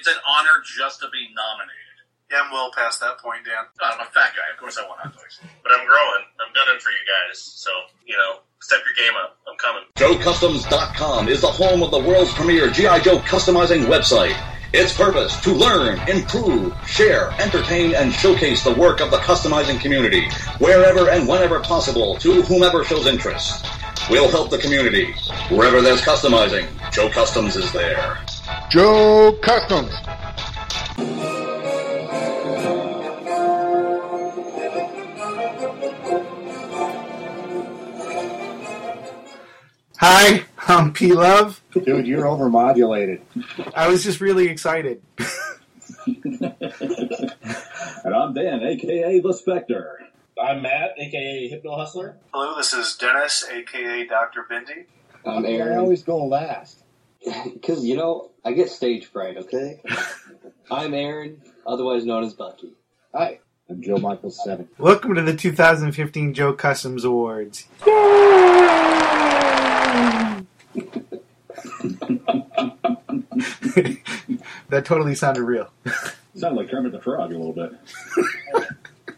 [0.00, 1.76] it's an honor just to be nominated.
[2.32, 3.68] Yeah, I'm well past that point, Dan.
[3.82, 4.48] I'm a fat guy.
[4.50, 5.40] Of course, I want hot dogs.
[5.62, 6.24] But I'm growing.
[6.40, 7.38] I'm gunning for you guys.
[7.38, 7.70] So,
[8.06, 9.36] you know, step your game up.
[9.46, 9.84] I'm coming.
[9.96, 13.00] JoeCustoms.com is the home of the world's premier G.I.
[13.00, 14.40] Joe customizing website.
[14.72, 20.30] Its purpose to learn, improve, share, entertain, and showcase the work of the customizing community
[20.60, 23.66] wherever and whenever possible to whomever shows interest.
[24.08, 25.12] We'll help the community.
[25.50, 28.18] Wherever there's customizing, Joe Customs is there.
[28.70, 29.92] Joe Customs.
[39.98, 41.60] Hi, I'm P Love.
[41.72, 43.22] Dude, you're overmodulated.
[43.74, 45.02] I was just really excited.
[48.02, 49.98] And I'm Dan, aka The Spectre.
[50.40, 52.16] I'm Matt, aka Hypno Hustler.
[52.32, 54.46] Hello, this is Dennis, aka Dr.
[54.50, 54.86] Bindi.
[55.26, 55.76] I'm Aaron.
[55.76, 56.82] I always go last.
[57.44, 59.82] Because, you know, I get stage fright, okay?
[60.70, 62.72] I'm Aaron, otherwise known as Bucky.
[63.14, 64.68] Hi, I'm Joe Michael Seven.
[64.78, 67.66] Welcome to the 2015 Joe Customs Awards.
[74.68, 75.70] that totally sounded real.
[76.34, 77.72] Sounded like Kermit the Frog a little bit.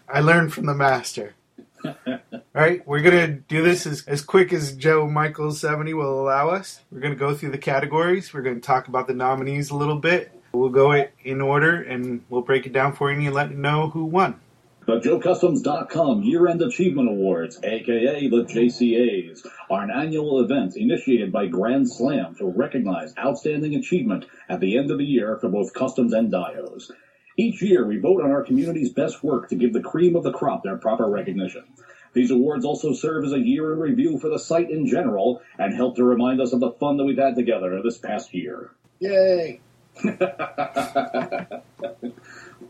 [0.08, 1.34] I learned from the master.
[2.54, 6.50] All right, we're gonna do this as, as quick as Joe Michaels 70 will allow
[6.50, 6.80] us.
[6.90, 8.32] We're gonna go through the categories.
[8.32, 10.32] We're gonna talk about the nominees a little bit.
[10.52, 13.56] We'll go it in order and we'll break it down for you and let you
[13.56, 14.40] know who won.
[14.84, 21.88] The JoeCustoms.com Year-End Achievement Awards, aka the JCAs, are an annual event initiated by Grand
[21.88, 26.30] Slam to recognize outstanding achievement at the end of the year for both customs and
[26.30, 26.90] dios.
[27.36, 30.32] Each year, we vote on our community's best work to give the cream of the
[30.32, 31.64] crop their proper recognition.
[32.12, 35.74] These awards also serve as a year in review for the site in general and
[35.74, 38.70] help to remind us of the fun that we've had together this past year.
[39.00, 39.60] Yay!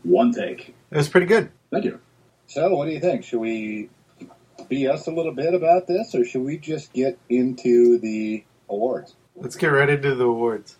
[0.03, 0.73] One take.
[0.89, 1.51] That was pretty good.
[1.71, 1.99] Thank you.
[2.47, 3.23] So, what do you think?
[3.23, 3.89] Should we
[4.69, 9.15] BS a little bit about this, or should we just get into the awards?
[9.35, 10.77] Let's get right into the awards.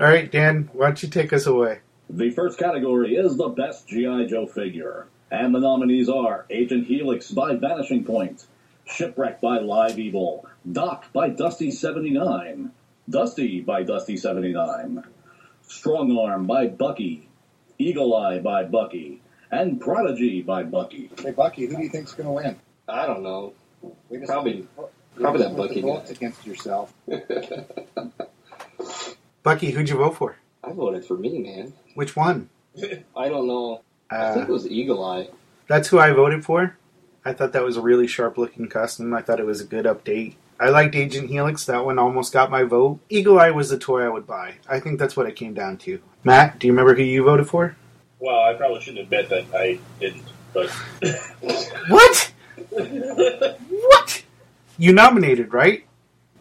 [0.00, 1.80] All right, Dan, why don't you take us away?
[2.14, 4.26] The first category is the best G.I.
[4.26, 5.06] Joe figure.
[5.30, 8.44] And the nominees are Agent Helix by Vanishing Point,
[8.84, 12.70] Shipwreck by Live Evil, Doc by Dusty79,
[13.08, 15.04] Dusty by Dusty79,
[15.66, 17.28] Strong Arm by Bucky,
[17.78, 21.10] Eagle Eye by Bucky, and Prodigy by Bucky.
[21.22, 22.56] Hey, Bucky, who do you think's going to win?
[22.86, 23.54] I don't know.
[24.10, 24.66] We just- Probably-
[25.16, 25.88] we probably just that Bucky guy.
[25.88, 26.92] votes against yourself.
[29.42, 30.36] Bucky, who'd you vote for?
[30.64, 31.72] I voted for me, man.
[31.94, 32.48] Which one?
[33.16, 33.82] I don't know.
[34.10, 35.28] I think Uh, it was Eagle Eye.
[35.68, 36.76] that's who I voted for.
[37.24, 39.14] I thought that was a really sharp looking custom.
[39.14, 40.34] I thought it was a good update.
[40.60, 41.64] I liked Agent Helix.
[41.66, 43.00] That one almost got my vote.
[43.08, 44.54] Eagle Eye was the toy I would buy.
[44.68, 46.00] I think that's what it came down to.
[46.24, 47.76] Matt, do you remember who you voted for?
[48.20, 50.68] Well, I probably shouldn't admit that I didn't, but
[51.88, 52.32] What?
[53.70, 54.24] what?
[54.78, 55.84] You nominated, right?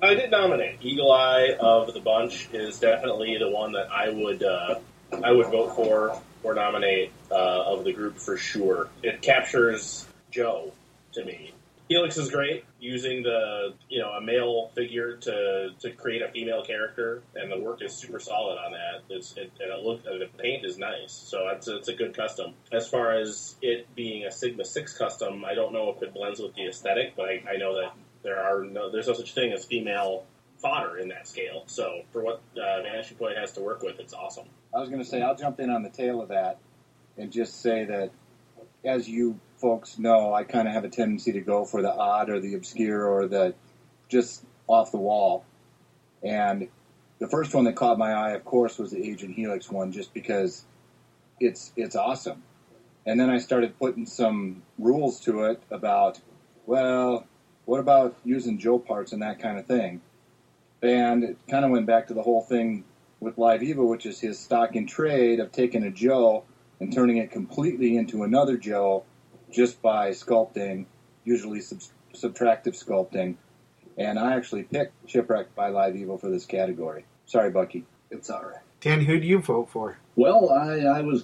[0.01, 0.79] I did nominate.
[0.81, 4.79] Eagle Eye of the bunch is definitely the one that I would uh,
[5.23, 8.89] I would vote for or nominate uh, of the group for sure.
[9.03, 10.73] It captures Joe
[11.13, 11.53] to me.
[11.87, 16.63] Helix is great using the you know a male figure to, to create a female
[16.63, 19.13] character, and the work is super solid on that.
[19.13, 22.53] It's it, and it look the paint is nice, so it's it's a good custom.
[22.71, 26.39] As far as it being a Sigma Six custom, I don't know if it blends
[26.39, 27.91] with the aesthetic, but I, I know that
[28.23, 30.25] there are no there's no such thing as female
[30.61, 31.63] fodder in that scale.
[31.65, 32.81] So for what uh,
[33.17, 34.45] Point has to work with, it's awesome.
[34.73, 36.59] I was going to say, I'll jump in on the tail of that
[37.17, 38.11] and just say that,
[38.85, 42.29] as you folks know, I kind of have a tendency to go for the odd
[42.29, 43.53] or the obscure or the
[44.07, 45.45] just off the wall.
[46.23, 46.69] And
[47.19, 50.13] the first one that caught my eye, of course, was the Agent Helix one, just
[50.13, 50.63] because
[51.39, 52.43] it's it's awesome.
[53.05, 56.19] And then I started putting some rules to it about,
[56.67, 57.25] well,
[57.71, 60.01] what about using Joe parts and that kind of thing.
[60.81, 62.83] And it kind of went back to the whole thing
[63.21, 66.43] with Live Evil, which is his stock in trade of taking a Joe
[66.81, 69.05] and turning it completely into another Joe
[69.49, 70.85] just by sculpting,
[71.23, 71.79] usually sub-
[72.13, 73.37] subtractive sculpting.
[73.97, 77.05] And I actually picked Shipwreck by Live Evil for this category.
[77.25, 77.85] Sorry, Bucky.
[78.09, 78.59] It's alright.
[78.81, 79.97] Dan, who do you vote for?
[80.17, 81.23] Well, I, I was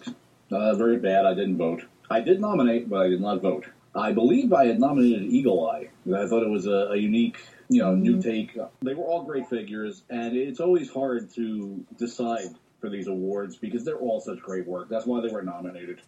[0.49, 1.25] uh, very bad.
[1.25, 1.83] I didn't vote.
[2.09, 3.65] I did nominate, but I did not vote.
[3.97, 5.89] I believe I had nominated Eagle Eye.
[6.07, 7.39] I thought it was a, a unique,
[7.69, 8.29] you know, new mm-hmm.
[8.29, 8.57] take.
[8.81, 13.83] They were all great figures, and it's always hard to decide for these awards because
[13.83, 14.89] they're all such great work.
[14.89, 16.01] That's why they were nominated.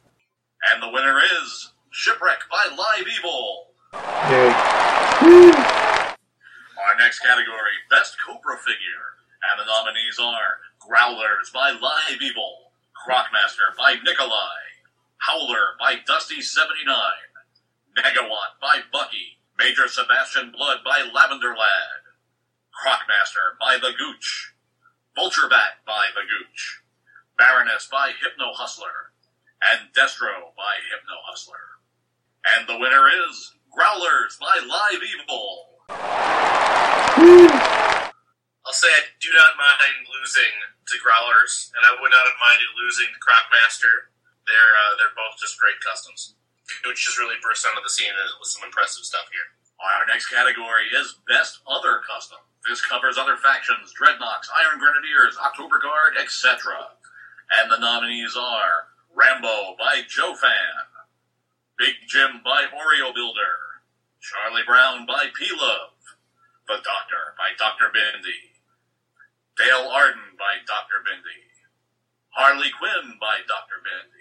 [0.72, 3.68] And the winner is Shipwreck by Live Evil.
[4.30, 4.50] Yay.
[6.86, 9.18] Our next category, Best Cobra Figure.
[9.42, 14.70] And the nominees are Growlers by Live Evil, Crocmaster by Nikolai.
[15.20, 16.88] Howler by Dusty79.
[18.00, 19.44] Negawatt by Bucky.
[19.57, 22.01] Major Sebastian Blood by Lavender Lad.
[22.72, 24.56] Crockmaster by The Gooch.
[25.16, 26.81] Vulture Bat by The Gooch.
[27.38, 29.12] Baroness by Hypno Hustler.
[29.60, 31.84] And Destro by Hypno Hustler.
[32.56, 35.68] And the winner is Growlers by Live Evil.
[38.63, 40.56] I'll say I do not mind losing
[40.88, 44.13] to Growlers, and I would not have minded losing to Crockmaster.
[44.48, 46.40] They're uh, they're both just great customs.
[46.83, 49.56] Gooch just really burst onto the scene with some impressive stuff here.
[49.80, 52.44] Our next category is Best Other Custom.
[52.68, 57.00] This covers other factions, Dreadnoks, Iron Grenadiers, October Guard, etc.
[57.56, 60.75] And the nominees are Rambo by Joe Fan,
[61.80, 63.80] Big Jim by Oreo Builder,
[64.19, 65.95] Charlie Brown by P Love,
[66.68, 67.88] The Doctor by Dr.
[67.88, 68.51] Bendy,
[69.56, 71.00] Dale Arden by Dr.
[71.07, 71.48] Bendy,
[72.36, 73.80] Harley Quinn by Dr.
[73.80, 74.19] Bendy,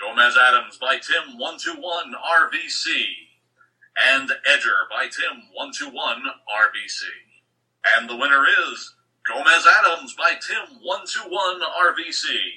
[0.00, 3.04] Gomez Addams by Tim 121 RVC,
[4.12, 7.02] and Edger by Tim 121 RVC.
[7.96, 8.94] And the winner is
[9.26, 11.60] Gomez Addams by Tim 121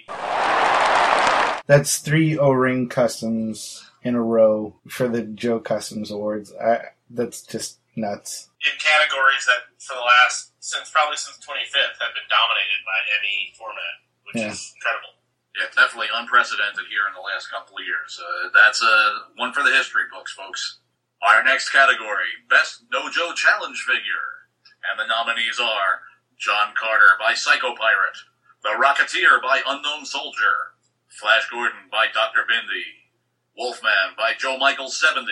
[0.07, 1.63] RVC.
[1.67, 6.53] That's three O Ring customs in a row for the Joe Customs Awards.
[6.55, 6.79] I,
[7.09, 8.49] that's just nuts.
[8.63, 13.53] In categories that, for the last since probably since 25th, have been dominated by any
[13.57, 13.95] format,
[14.25, 14.51] which Yeah.
[14.51, 15.09] is incredible.
[15.57, 18.21] Yeah, definitely unprecedented here in the last couple of years.
[18.21, 20.79] Uh, that's uh, one for the history books, folks.
[21.25, 24.45] Our next category, Best Nojo Challenge Figure.
[24.85, 26.05] And the nominees are
[26.37, 28.21] John Carter by Psycho Pirate,
[28.61, 30.77] The Rocketeer by Unknown Soldier,
[31.09, 32.45] Flash Gordon by Dr.
[32.45, 33.09] Bindi,
[33.57, 35.25] Wolfman by Joe Michael 70,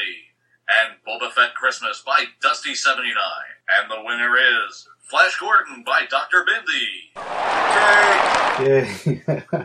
[0.81, 3.13] and Boba Fett Christmas by Dusty 79.
[3.77, 6.43] And the winner is Flash Gordon by Dr.
[6.49, 7.13] Bindi.
[8.65, 9.61] Yeah.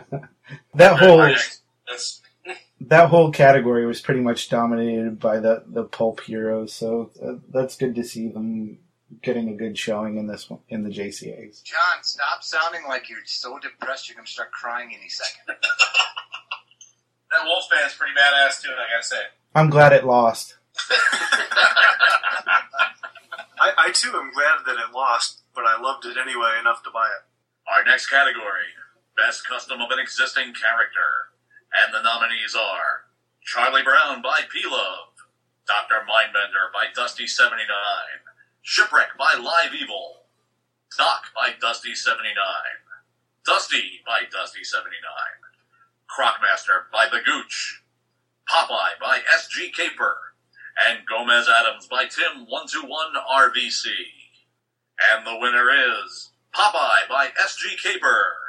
[0.75, 1.17] that whole
[1.87, 2.21] That's
[2.81, 6.73] that whole category was pretty much dominated by the the pulp heroes.
[6.73, 8.79] So uh, that's good to see them
[9.21, 11.61] getting a good showing in this one in the JCA's.
[11.61, 15.43] John, stop sounding like you're so depressed you're going to start crying any second.
[17.31, 18.69] that Wolfman's pretty badass too.
[18.69, 19.21] I gotta say.
[19.53, 20.55] I'm glad it lost.
[23.59, 26.89] I, I too am glad that it lost, but I loved it anyway enough to
[26.91, 27.23] buy it.
[27.71, 28.65] Our next category,
[29.21, 31.29] Best Custom of an Existing Character.
[31.69, 33.05] And the nominees are
[33.45, 35.13] Charlie Brown by P-Love,
[35.69, 36.01] Dr.
[36.09, 37.69] Mindbender by Dusty79,
[38.63, 40.25] Shipwreck by Live Evil,
[40.97, 42.33] Doc by Dusty79,
[43.45, 45.05] Dusty by Dusty79,
[46.09, 47.83] Crockmaster by The Gooch,
[48.49, 50.17] Popeye by SG Caper,
[50.87, 53.85] and Gomez Addams by Tim121 RVC.
[55.13, 58.40] And the winner is Popeye by SG Caper.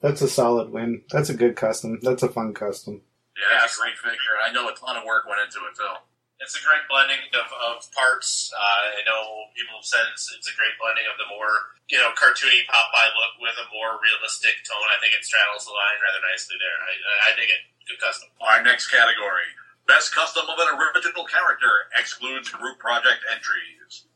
[0.00, 1.02] That's a solid win.
[1.10, 1.98] That's a good custom.
[2.02, 3.02] That's a fun custom.
[3.36, 4.34] Yeah, it's a great figure.
[4.40, 5.94] I know a ton of work went into it too.
[6.38, 8.54] It's a great blending of, of parts.
[8.54, 11.50] Uh, I know people have said it's, it's a great blending of the more
[11.90, 14.88] you know cartoony Popeye look with a more realistic tone.
[14.94, 16.78] I think it straddles the line rather nicely there.
[16.78, 16.94] I,
[17.26, 17.62] I dig it.
[17.90, 18.30] Good custom.
[18.38, 19.50] Our next category,
[19.90, 24.06] Best Custom of an Original Character, excludes group project entries.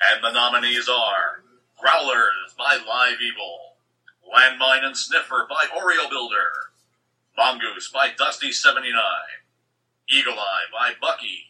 [0.00, 1.44] And the nominees are
[1.80, 3.76] Growlers by Live Evil,
[4.28, 6.72] Landmine and Sniffer by Oreo Builder,
[7.38, 8.92] Mongoose by Dusty79,
[10.10, 11.46] Eagle Eye by Bucky,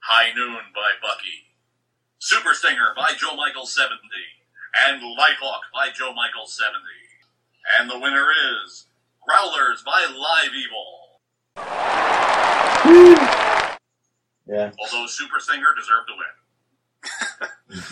[0.00, 1.52] High Noon by Bucky,
[2.18, 3.98] Super Stinger by Joe Michael 70,
[4.88, 6.78] and Lighthawk by Joe Michael 70.
[7.78, 8.28] And the winner
[8.64, 8.86] is
[9.28, 11.20] Growlers by Live Evil.
[14.46, 14.70] Yeah.
[14.78, 16.43] Although Super Stinger deserved to win.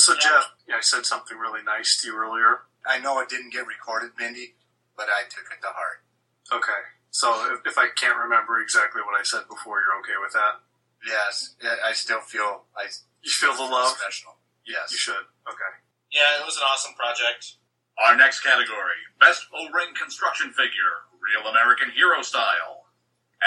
[0.00, 2.64] So Jeff, yeah, I said something really nice to you earlier.
[2.88, 4.56] I know it didn't get recorded, Mindy,
[4.96, 6.00] but I took it to heart.
[6.48, 6.82] Okay,
[7.12, 10.64] so if, if I can't remember exactly what I said before, you're okay with that?
[11.06, 12.88] Yes, I still feel I
[13.22, 13.92] You feel the love?
[13.92, 14.40] special.
[14.66, 14.88] Yes.
[14.90, 15.24] You should.
[15.46, 15.72] Okay.
[16.12, 17.60] Yeah, it was an awesome project.
[18.00, 22.88] Our next category, Best O-Ring Construction Figure, Real American Hero Style.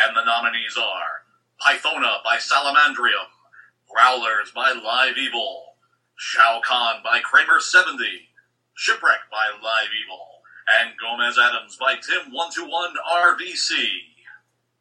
[0.05, 1.25] And the nominees are
[1.61, 3.29] Pythona by Salamandrium,
[3.93, 5.75] Growlers by Live Evil,
[6.15, 8.03] Shao Kahn by Kramer 70,
[8.73, 10.27] Shipwreck by Live Evil,
[10.81, 13.85] and Gomez Addams by Tim121 RVC.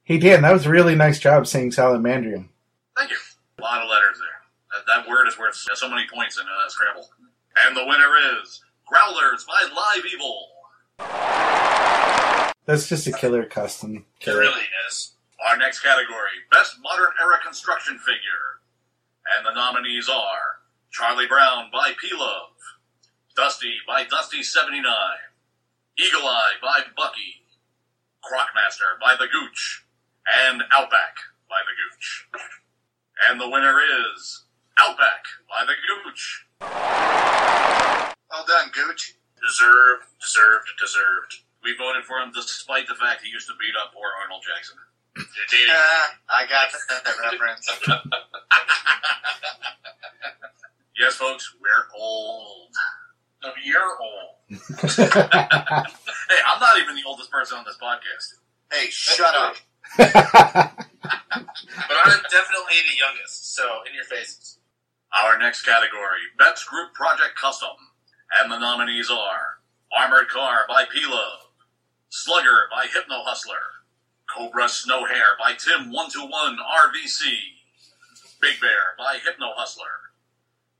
[0.04, 2.48] Hey Dan, that was a really nice job saying salamandrium.
[2.96, 3.18] Thank you.
[3.58, 4.84] A lot of letters there.
[4.86, 7.08] That, that word is worth so many points in uh, Scrabble.
[7.66, 10.48] And the winner is Growlers by Live Evil.
[12.64, 14.06] That's just a killer custom.
[14.20, 15.12] It really is.
[15.46, 18.61] Our next category, Best Modern Era Construction Figure.
[19.62, 20.58] Nominees are
[20.90, 22.50] Charlie Brown by P-Love,
[23.36, 24.82] Dusty by Dusty79,
[25.96, 27.46] Eagle Eye by Bucky,
[28.24, 29.84] Crocmaster by the Gooch,
[30.48, 31.14] and Outback
[31.48, 32.28] by the Gooch.
[33.30, 34.46] And the winner is
[34.80, 36.44] Outback by the Gooch.
[36.60, 39.14] Well done, Gooch.
[39.40, 41.46] Deserved, deserved, deserved.
[41.62, 44.78] We voted for him despite the fact he used to beat up poor Arnold Jackson.
[45.16, 45.74] You're dating.
[45.74, 46.70] Ah, I got
[47.04, 47.68] that reference.
[50.98, 52.68] Yes, folks, we're old.
[53.42, 54.36] No, you're old.
[56.28, 58.34] Hey, I'm not even the oldest person on this podcast.
[58.70, 59.56] Hey, shut up.
[61.74, 64.58] But I'm definitely the youngest, so in your faces.
[65.12, 67.70] Our next category, Bets Group Project Custom.
[68.40, 69.58] And the nominees are
[69.96, 71.40] Armored Car by P-Love,
[72.10, 73.81] Slugger by Hypno Hustler,
[74.34, 77.20] Cobra Snow Hair by Tim121 RVC,
[78.40, 80.12] Big Bear by Hypno Hustler,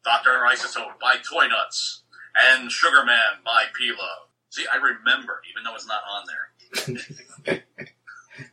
[0.05, 0.31] Dr.
[0.31, 2.03] Isotope by Toy Nuts,
[2.35, 4.29] and Sugar Man by P-Love.
[4.49, 6.49] See, I remember, even though it's not on there.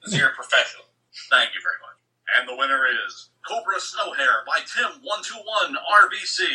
[0.03, 0.86] So you're a professional.
[1.29, 1.98] Thank you very much.
[2.38, 6.46] And the winner is Cobra Snow Hair by Tim121 RVC.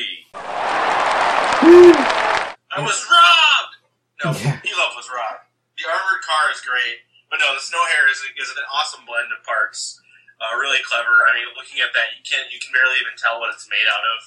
[2.70, 3.76] I was robbed!
[4.22, 4.30] No.
[4.30, 5.48] Elop was robbed.
[5.78, 6.98] The armored car is great,
[7.34, 9.98] but no, the snow hair is, is an awesome blend of parts.
[10.38, 11.26] Uh, really clever.
[11.26, 13.90] I mean, looking at that, you can you can barely even tell what it's made
[13.90, 14.18] out of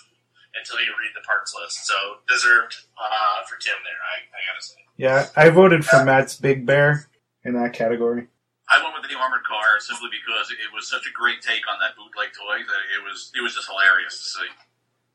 [0.59, 1.87] until you read the parts list.
[1.87, 1.95] So
[2.27, 3.95] deserved uh, for Tim there.
[3.95, 4.79] I, I gotta say.
[4.99, 7.07] yeah, I voted for Matt's Big Bear
[7.47, 8.27] in that category.
[8.67, 11.79] I went with the armored car simply because it was such a great take on
[11.79, 14.51] that bootleg toy that it was it was just hilarious to see.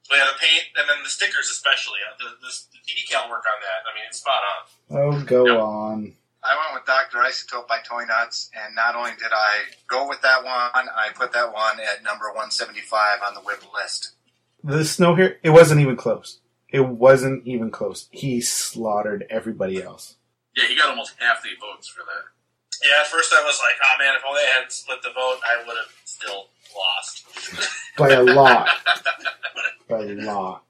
[0.08, 2.00] But yeah, the paint and then the stickers especially.
[2.08, 3.84] Uh, the, the, the decal work on that.
[3.84, 4.60] I mean, it's spot on.
[4.96, 6.16] Oh, go on.
[6.44, 7.18] I went with Dr.
[7.18, 11.32] Isotope by Toy Nuts, and not only did I go with that one, I put
[11.32, 14.14] that one at number 175 on the whip list.
[14.64, 16.40] The snow here, it wasn't even close.
[16.68, 18.08] It wasn't even close.
[18.10, 20.16] He slaughtered everybody else.
[20.56, 22.24] Yeah, he got almost half the votes for that.
[22.82, 25.38] Yeah, at first I was like, oh man, if only I had split the vote,
[25.46, 27.70] I would have still lost.
[27.96, 28.68] By a lot.
[29.88, 30.64] By a lot.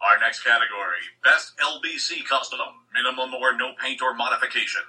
[0.00, 2.60] Our next category, Best LBC Custom,
[2.94, 4.86] minimum or no paint or modifications.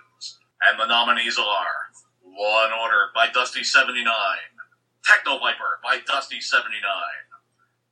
[0.68, 1.92] And the nominees are
[2.26, 4.06] Law and Order by Dusty79,
[5.06, 6.82] Techno Viper by Dusty79,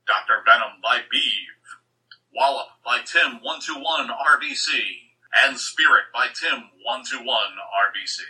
[0.06, 0.42] Dr.
[0.44, 1.56] Venom by Beeve,
[2.34, 4.80] Wallop by Tim121 RVC,
[5.44, 8.20] and Spirit by Tim121 RVC.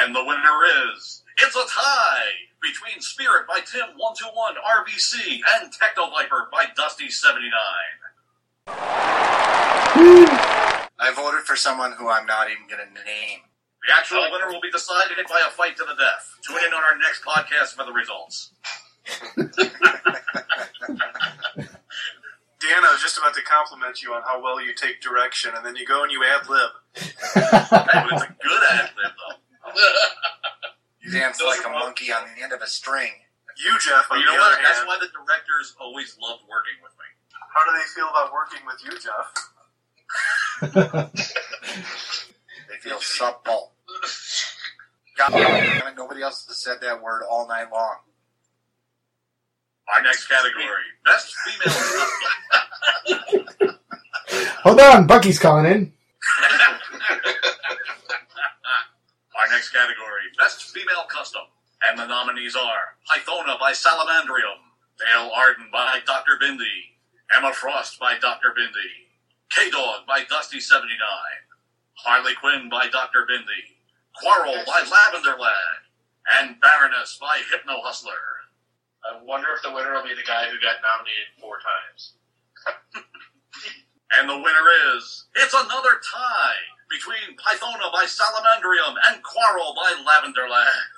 [0.00, 6.48] And the winner is, it's a tie between Spirit by Tim121 RVC and Techno Viper
[6.52, 7.50] by Dusty79.
[11.00, 13.40] I voted for someone who I'm not even going to name.
[13.86, 16.26] The actual winner will be decided by a fight to the death.
[16.46, 18.50] Tune in on our next podcast for the results.
[22.58, 25.64] Dan, I was just about to compliment you on how well you take direction, and
[25.64, 26.70] then you go and you ad lib.
[26.92, 29.38] But it's a good ad lib, though.
[31.00, 33.12] You dance Those like a both- monkey on the end of a string.
[33.64, 34.52] You, Jeff, on you the know what?
[34.58, 37.08] other That's why the directors always loved working with me.
[37.32, 39.32] how do they feel about working with you, Jeff?
[40.60, 40.68] They
[42.80, 43.72] feel supple.
[45.16, 47.96] God damn it, nobody else has said that word all night long.
[49.94, 51.76] Our next category, Best Female
[54.62, 55.92] Hold on, Bucky's calling in.
[59.38, 61.42] Our next category, Best Female Custom.
[61.88, 64.60] And the nominees are Pythona by Salamandrium,
[64.98, 66.32] Dale Arden by Dr.
[66.42, 66.98] Bindi,
[67.36, 68.52] Emma Frost by Dr.
[68.58, 69.07] Bindi,
[69.50, 70.98] K-Dog by Dusty79,
[71.94, 73.26] Harley Quinn by Dr.
[73.30, 73.76] Bindi,
[74.20, 75.80] Quarrel by Lavender Lad,
[76.40, 78.12] and Baroness by Hypno Hustler.
[79.04, 82.12] I wonder if the winner will be the guy who got nominated four times.
[84.18, 86.56] And the winner is, it's another tie
[86.90, 90.88] between Pythona by Salamandrium and Quarrel by Lavender Lad.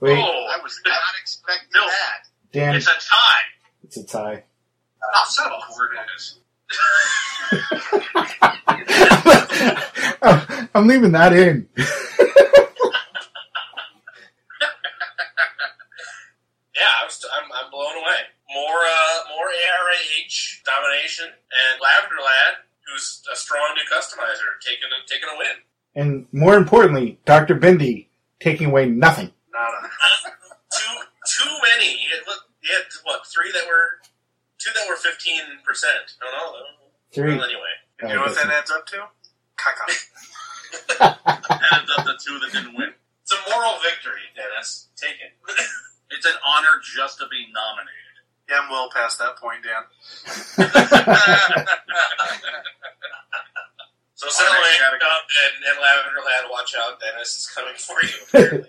[0.00, 1.86] Wait, Oh, I was not expecting No.
[1.86, 2.26] that.
[2.52, 3.44] Dan, it's a tie.
[3.84, 4.42] it's a tie.
[5.02, 6.38] Oh, son of a word it is.
[10.74, 11.66] I'm leaving that in.
[16.80, 18.20] Yeah, I was, I'm, I'm blown away.
[18.54, 24.98] More, uh, more ARAH domination and Lavender Lad, who's a strong new customizer, taking a,
[25.06, 25.56] taking a win.
[25.94, 27.56] And more importantly, Dr.
[27.56, 28.06] Bindi
[28.40, 29.30] taking away nothing.
[29.52, 29.88] Nada.
[30.72, 31.96] Too, too many.
[31.96, 33.26] He had, what, he had what?
[33.26, 33.98] Three that were,
[34.60, 36.14] two that were fifteen percent.
[36.22, 36.62] I don't know.
[37.12, 37.34] Three.
[37.36, 39.08] Well, anyway, Oh, You know what that's- that adds up to?
[39.58, 39.84] Caca.
[41.72, 42.92] Added up the two that didn't win.
[43.22, 44.88] it's a moral victory, Dennis.
[44.96, 45.32] Take it.
[46.12, 48.18] It's an honor just to be nominated.
[48.50, 49.86] Yeah, I'm well past that point, Dan.
[54.14, 57.00] So Our settle next in category- up and, and Lavender Lad, watch out.
[57.00, 58.66] Dennis is coming for you.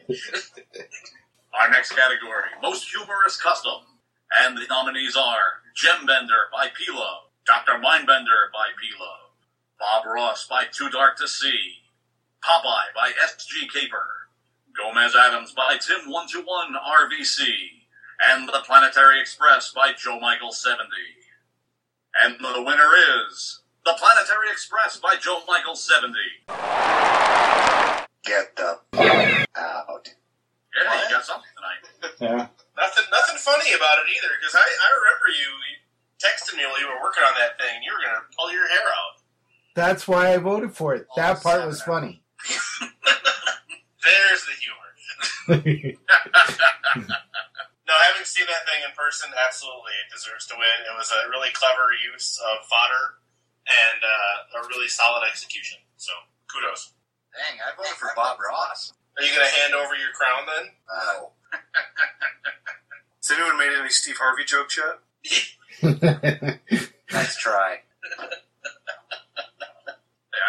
[1.60, 3.82] Our next category, most humorous custom.
[4.40, 7.74] And the nominees are Gem Bender by Pilo, Dr.
[7.74, 9.32] Mindbender by Pilo,
[9.80, 11.80] Bob Ross by Too Dark to See,
[12.44, 14.30] Popeye by SG Caper,
[14.78, 17.46] Gomez Addams by Tim121 RVC,
[18.30, 20.86] and The Planetary Express by Joe Michael 70.
[22.24, 22.90] And the winner
[23.28, 26.14] is The Planetary Express by Joe Michael 70.
[28.24, 28.80] Get the
[29.56, 30.10] out.
[30.76, 32.14] Yeah, you got something tonight.
[32.20, 32.48] Yeah.
[32.78, 34.32] Nothing, nothing funny about it either.
[34.40, 35.78] Because I, I remember you, you
[36.20, 37.82] texted me while you were working on that thing.
[37.84, 39.22] You were gonna pull your hair out.
[39.76, 41.08] That's why I voted for it.
[41.16, 42.22] That part was funny.
[44.04, 45.98] There's the humor.
[47.92, 50.78] No, having seen that thing in person, absolutely, it deserves to win.
[50.88, 53.20] It was a really clever use of fodder
[53.68, 55.76] and uh, a really solid execution.
[56.00, 56.16] So,
[56.48, 56.96] kudos.
[57.36, 58.96] Dang, I voted for Bob Ross.
[59.20, 60.66] Are you going to hand over your crown then?
[60.88, 65.00] Uh, Has anyone made any Steve Harvey jokes yet?
[67.12, 67.78] nice try.
[68.20, 68.28] Hey,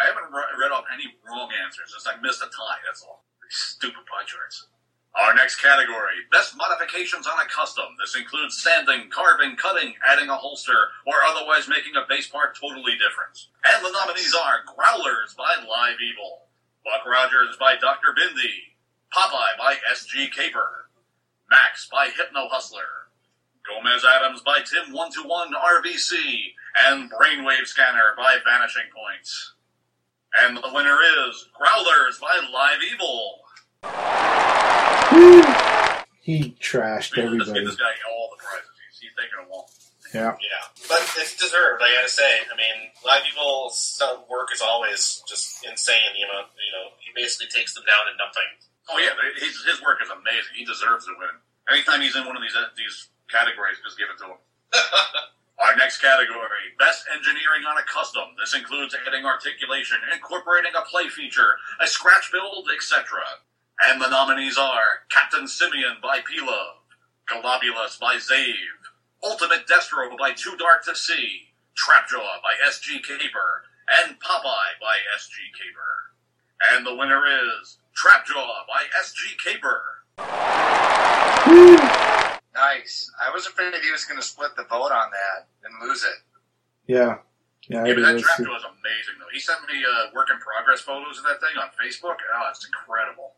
[0.01, 3.23] I haven't re- read off any wrong answers, just I missed a tie, that's all.
[3.49, 4.67] Stupid pie charts.
[5.13, 7.85] Our next category, best modifications on a custom.
[8.01, 12.97] This includes sanding, carving, cutting, adding a holster, or otherwise making a base part totally
[12.97, 13.37] different.
[13.61, 16.49] And the nominees are Growlers by Live Evil,
[16.83, 18.09] Buck Rogers by Dr.
[18.17, 18.73] Bindi,
[19.13, 20.82] Popeye by SG Caper,
[21.53, 23.13] Max by Hypno Hustler,
[23.61, 26.17] Gomez Addams by Tim121 RVC,
[26.89, 29.53] and Brainwave Scanner by Vanishing Points.
[30.41, 30.97] And the winner
[31.29, 33.41] is Growlers by Live Evil.
[36.21, 37.65] he trashed We should just give everybody.
[37.65, 38.69] this guy all the prizes.
[38.89, 39.69] He's, he's taking them all.
[40.13, 40.33] Yeah.
[40.41, 41.81] Yeah, but it's deserved.
[41.81, 42.41] I got to say.
[42.51, 46.01] I mean, Live Evil's stuff- work is always just insane.
[46.17, 48.72] The amount, you know, he basically takes them down to nothing.
[48.89, 50.53] Oh yeah, his, his work is amazing.
[50.55, 51.39] He deserves to win.
[51.71, 54.39] Anytime he's in one of these uh, these categories, just give it to him.
[55.63, 58.35] Our next category, best engineering on a custom.
[58.35, 63.21] This includes adding articulation, incorporating a play feature, a scratch build, etc.
[63.87, 66.83] And the nominees are Captain Simeon by P-Love,
[67.29, 68.75] Galobulus by Zave,
[69.23, 73.63] Ultimate Destro by Too Dark to See, Trapjaw by SG Caper,
[74.03, 76.11] and Popeye by SG Caper.
[76.73, 79.81] And the winner is Trapjaw by SG Caper.
[82.53, 83.09] Nice.
[83.17, 86.19] I was afraid he was going to split the vote on that and lose it.
[86.85, 87.17] Yeah.
[87.69, 89.31] Yeah, Yeah, but that did see- Trapjaw is amazing, though.
[89.33, 92.19] He sent me uh, work in progress photos of that thing on Facebook.
[92.19, 93.33] Oh, it's incredible.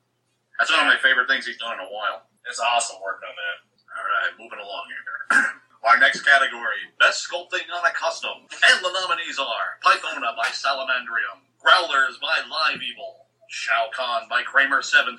[0.59, 2.25] That's one of my favorite things he's done in a while.
[2.49, 3.57] It's awesome work on that.
[3.95, 5.07] All right, moving along here.
[5.85, 8.49] Our next category, Best Sculpting on a Custom.
[8.49, 15.17] And the nominees are Pythona by Salamandrium, Growlers by Live Evil, Shao Kahn by Kramer70,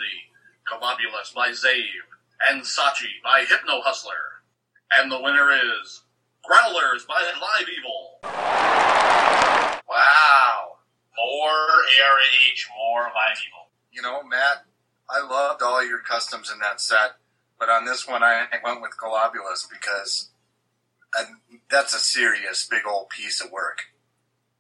[0.71, 1.85] Galobulus by Zave,
[2.49, 4.43] and Sachi by Hypno Hustler.
[4.93, 6.03] And the winner is
[6.45, 8.19] Growlers by Live Evil.
[9.89, 10.77] Wow.
[11.17, 13.69] More ARH, more Live Evil.
[13.93, 14.65] You know, Matt,
[15.09, 17.17] I loved all your customs in that set,
[17.59, 20.31] but on this one I went with Globulus because
[21.19, 21.25] uh,
[21.71, 23.87] that's a serious big old piece of work.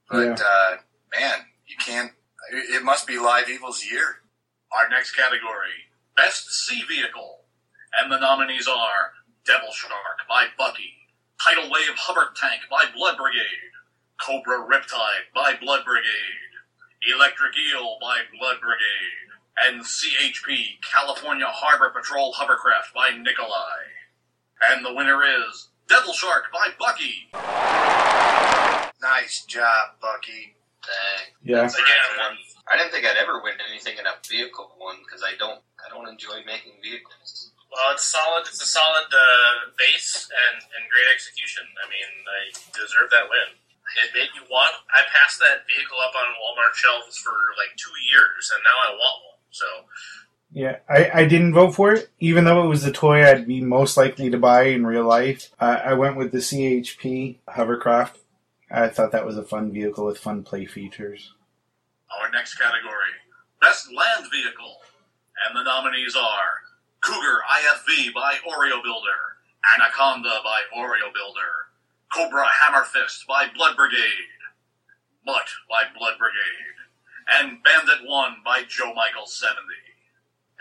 [0.09, 0.77] But uh,
[1.19, 2.13] man, you can't.
[2.53, 4.23] It must be Live Evil's year.
[4.73, 7.41] Our next category, Best Sea Vehicle.
[7.99, 9.13] And the nominees are
[9.45, 10.93] Devil Shark by Bucky,
[11.43, 13.75] Tidal Wave Hubbard Tank by Blood Brigade,
[14.21, 16.55] Cobra Riptide by Blood Brigade,
[17.15, 19.31] Electric Eel by Blood Brigade,
[19.67, 23.87] and CHP California Harbor Patrol Hovercraft by Nikolai.
[24.71, 27.29] And the winner is Devil Shark by Bucky.
[29.01, 30.56] Nice job, Bucky.
[30.87, 31.27] Dang.
[31.43, 31.67] Yeah.
[31.67, 32.39] Again,
[32.71, 35.63] I didn't think I'd ever win anything in a vehicle one because I don't.
[35.83, 37.55] I don't enjoy making vehicles.
[37.71, 38.47] Well, it's solid.
[38.47, 41.63] It's a solid uh, base and, and great execution.
[41.79, 42.41] I mean, I
[42.75, 43.55] deserve that win.
[44.03, 44.75] It made me want.
[44.91, 48.91] I passed that vehicle up on Walmart shelves for like two years, and now I
[48.99, 49.41] want one.
[49.51, 49.67] So
[50.53, 53.61] Yeah, I, I didn't vote for it, even though it was the toy I'd be
[53.61, 55.51] most likely to buy in real life.
[55.61, 58.19] Uh, I went with the CHP hovercraft.
[58.71, 61.33] I thought that was a fun vehicle with fun play features.
[62.21, 63.15] Our next category,
[63.61, 64.77] Best Land Vehicle.
[65.47, 66.63] And the nominees are
[67.03, 69.39] Cougar IFV by Oreo Builder,
[69.77, 71.71] Anaconda by Oreo Builder,
[72.13, 74.01] Cobra Hammer Fist by Blood Brigade,
[75.25, 76.77] Mutt by Blood Brigade,
[77.39, 79.61] and Bandit 1 by Joe Michael 70.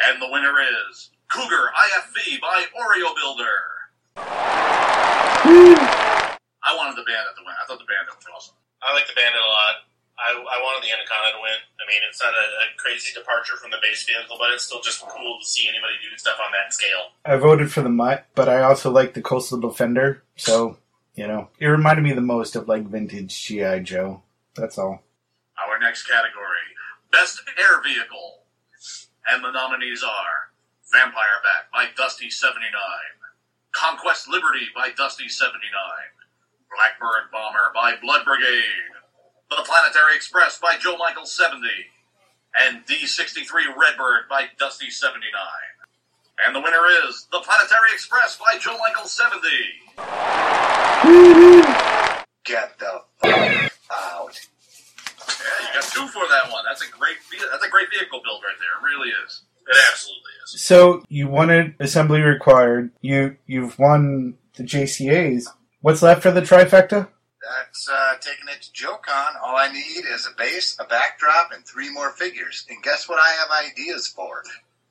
[0.03, 0.53] And the winner
[0.89, 3.63] is Cougar IFV by Oreo Builder.
[6.65, 7.53] I wanted the Bandit to win.
[7.53, 8.57] I thought the Bandit was awesome.
[8.81, 9.85] I like the Bandit a lot.
[10.15, 11.59] I, I wanted the Anaconda to win.
[11.77, 14.81] I mean, it's not a, a crazy departure from the base vehicle, but it's still
[14.81, 17.11] just cool to see anybody do stuff on that scale.
[17.25, 20.23] I voted for the Mutt, but I also like the Coastal Defender.
[20.35, 20.77] So
[21.15, 24.21] you know, it reminded me the most of like vintage GI Joe.
[24.55, 25.03] That's all.
[25.55, 26.75] Our next category,
[27.11, 28.43] Best Air Vehicle.
[29.27, 30.53] And the nominees are
[30.93, 32.77] Vampire Bat by Dusty79,
[33.71, 35.49] Conquest Liberty by Dusty79,
[36.75, 38.91] Blackbird Bomber by Blood Brigade,
[39.49, 41.61] The Planetary Express by Joe Michael 70,
[42.59, 45.15] and D63 Redbird by Dusty79.
[46.45, 49.47] And the winner is The Planetary Express by Joe Michael 70.
[52.43, 54.39] Get the fuck out.
[55.27, 56.63] Yeah, you got two for that one.
[56.67, 57.17] That's a great
[57.51, 58.69] that's a great vehicle build right there.
[58.79, 59.41] It really is.
[59.67, 60.61] It absolutely is.
[60.61, 62.91] So you wanted assembly required.
[63.01, 65.49] You you've won the JCA's.
[65.85, 67.09] What's left for the trifecta?
[67.45, 69.35] That's uh, taking it to JoeCon.
[69.45, 72.65] All I need is a base, a backdrop, and three more figures.
[72.71, 74.41] And guess what I have ideas for?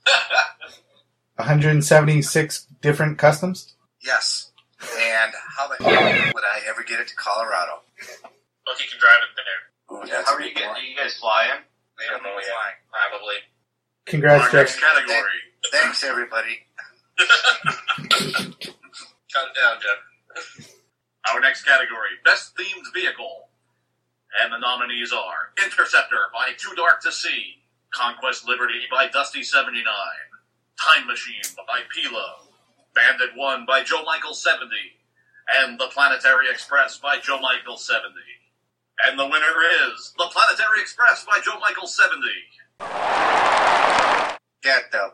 [1.35, 3.75] 176 different customs.
[4.05, 4.53] Yes.
[4.81, 7.81] And how the hell would I ever get it to Colorado?
[8.65, 9.99] Lucky can drive it there.
[9.99, 10.69] Ooh, that's How are you getting?
[10.69, 10.79] point.
[10.81, 11.61] Do you guys fly in?
[11.99, 13.11] They don't know why.
[13.11, 13.35] Probably.
[14.07, 14.81] Congrats, Our Jeff.
[14.81, 15.43] category.
[15.73, 16.61] Thanks, everybody.
[17.19, 17.27] Cut
[18.63, 20.71] it down, Jeff.
[21.33, 23.49] Our next category, Best Themed Vehicle.
[24.43, 27.63] And the nominees are Interceptor by Too Dark to See,
[27.95, 32.49] Conquest Liberty by Dusty79, Time Machine by Pilo,
[32.95, 34.67] Bandit 1 by Joe Michael 70,
[35.63, 38.11] and The Planetary Express by Joe Michael 70.
[39.07, 39.55] And the winner
[39.89, 42.21] is The Planetary Express by Joe Michael 70.
[44.63, 45.13] Get the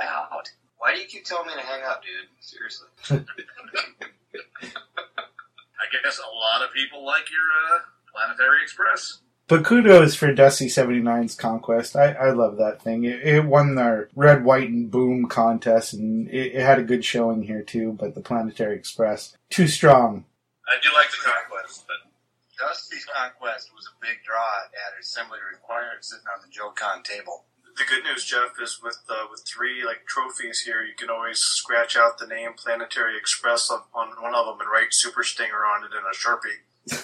[0.00, 0.50] out.
[0.78, 2.28] Why do you keep telling me to hang up, dude?
[2.40, 2.88] Seriously.
[4.62, 7.80] I guess a lot of people like your uh,
[8.12, 9.20] Planetary Express.
[9.48, 11.94] But kudos for Dusty 79's Conquest.
[11.94, 13.04] I, I love that thing.
[13.04, 17.04] It, it won our Red, White, and Boom contest, and it, it had a good
[17.04, 17.92] showing here, too.
[17.92, 20.24] But the Planetary Express, too strong.
[20.66, 22.10] I do like the conquest, but
[22.58, 27.44] Dusty's Conquest was a big draw at Assembly Required sitting on the JoeCon table.
[27.76, 31.38] The good news, Jeff, is with uh, with three like trophies here, you can always
[31.38, 35.64] scratch out the name Planetary Express on, on one of them and write Super Stinger
[35.64, 36.62] on it in a sharpie.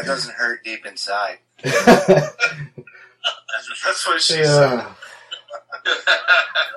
[0.00, 1.40] That doesn't hurt deep inside.
[1.62, 1.76] That's
[3.68, 4.86] what she That's what she said.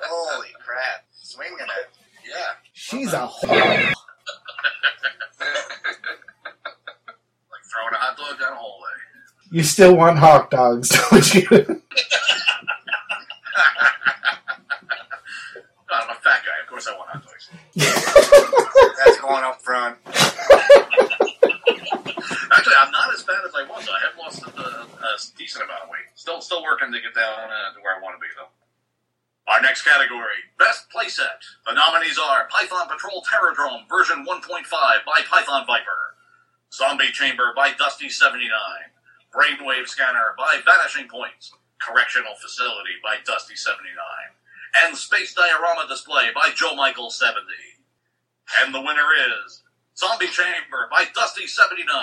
[0.04, 1.06] Holy crap!
[1.22, 1.90] Swinging it.
[2.28, 2.56] Yeah.
[2.74, 3.32] She's a like
[7.72, 8.90] throwing a hot dog down a hallway.
[9.54, 11.46] You still want hawk dogs, don't you?
[11.46, 11.78] I'm
[16.10, 16.58] a fat guy.
[16.64, 17.54] Of course I want hot dogs.
[17.78, 20.00] That's going up front.
[22.50, 23.86] Actually, I'm not as bad as I was.
[23.88, 26.10] I have lost a, a decent amount of weight.
[26.16, 28.50] Still, still working to get down uh, to where I want to be, though.
[29.54, 31.46] Our next category, Best Playset.
[31.68, 34.66] The nominees are Python Patrol Terrordrome version 1.5
[35.06, 36.16] by Python Viper,
[36.74, 38.50] Zombie Chamber by Dusty79,
[39.34, 43.98] Brainwave Scanner by Vanishing Points Correctional Facility by Dusty79,
[44.86, 47.42] and Space Diorama Display by Joe Michael 70.
[48.62, 49.10] And the winner
[49.44, 49.64] is
[49.98, 51.94] Zombie Chamber by Dusty79.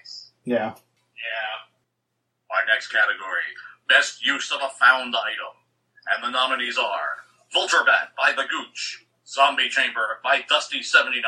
[0.00, 0.30] Nice.
[0.44, 0.74] yeah.
[0.74, 1.56] Yeah.
[2.50, 3.52] Our next category,
[3.88, 5.54] Best Use of a Found Item.
[6.12, 11.22] And the nominees are Vulture Bat by The Gooch, Zombie Chamber by Dusty79,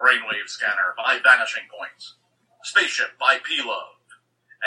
[0.00, 2.12] Brainwave Scanner by Vanishing Point,
[2.64, 3.94] Spaceship by P-Love,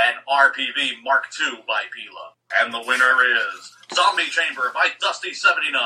[0.07, 2.33] and RPV Mark II by P-Love.
[2.59, 5.77] And the winner is Zombie Chamber by Dusty79.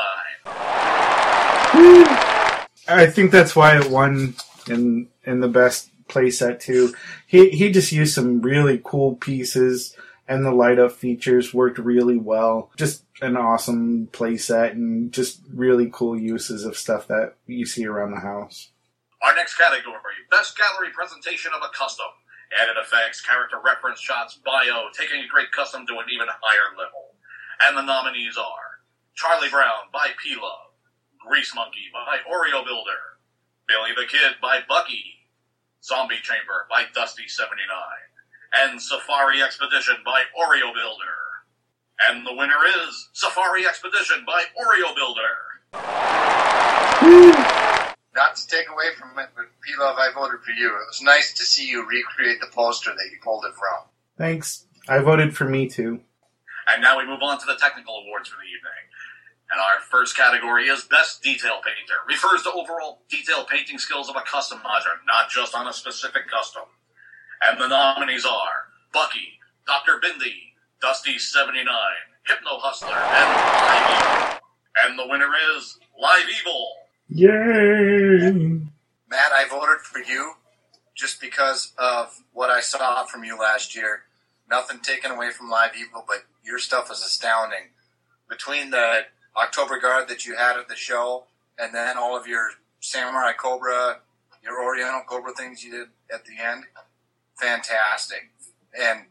[2.88, 4.36] I think that's why it won
[4.68, 6.94] in in the best playset too.
[7.28, 9.96] He he just used some really cool pieces
[10.28, 12.72] and the light up features worked really well.
[12.78, 18.12] Just an awesome playset and just really cool uses of stuff that you see around
[18.12, 18.70] the house.
[19.24, 22.12] Our next category, Best Gallery Presentation of a Custom.
[22.62, 27.16] Added effects, character reference shots, bio, taking a great custom to an even higher level.
[27.62, 28.84] And the nominees are
[29.16, 30.76] Charlie Brown by P-Love,
[31.26, 33.18] Grease Monkey by Oreo Builder,
[33.68, 35.26] Billy the Kid by Bucky,
[35.84, 37.50] Zombie Chamber by Dusty79,
[38.54, 41.18] and Safari Expedition by Oreo Builder.
[42.10, 45.56] And the winner is Safari Expedition by Oreo Builder.
[48.16, 50.68] Not to take away from it, but P-Love, I voted for you.
[50.68, 53.90] It was nice to see you recreate the poster that you pulled it from.
[54.18, 54.66] Thanks.
[54.88, 56.00] I voted for me too.
[56.68, 58.72] And now we move on to the technical awards for the evening.
[59.52, 62.00] And our first category is Best Detail Painter.
[62.08, 66.64] Refers to overall detail painting skills of a customizer, not just on a specific custom.
[67.44, 70.00] And the nominees are Bucky, Dr.
[70.00, 71.68] Bindi, Dusty79,
[72.26, 74.40] Hypno Hustler, and Live Evil.
[74.84, 76.68] And the winner is Live Evil.
[77.10, 78.32] Yay!
[79.10, 80.34] Matt, I voted for you
[80.96, 84.04] just because of what I saw from you last year.
[84.50, 87.70] Nothing taken away from Live Evil, but your stuff was astounding.
[88.30, 89.02] Between the
[89.38, 91.26] October Guard that you had at the show,
[91.60, 94.00] and then all of your Samurai Cobra,
[94.44, 96.64] your Oriental Cobra things you did at the end,
[97.40, 98.32] fantastic.
[98.80, 99.06] And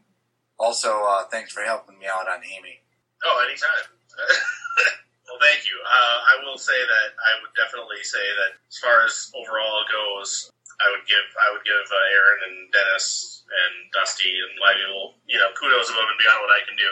[0.57, 2.79] also, uh, thanks for helping me out on Amy.
[3.23, 4.95] Oh, anytime.
[5.25, 5.75] well, thank you.
[5.81, 10.49] Uh, I will say that I would definitely say that as far as overall goes,
[10.81, 15.39] I would give I would give uh, Aaron and Dennis and Dusty and Evil, you
[15.39, 16.89] know, kudos above and beyond what I can do.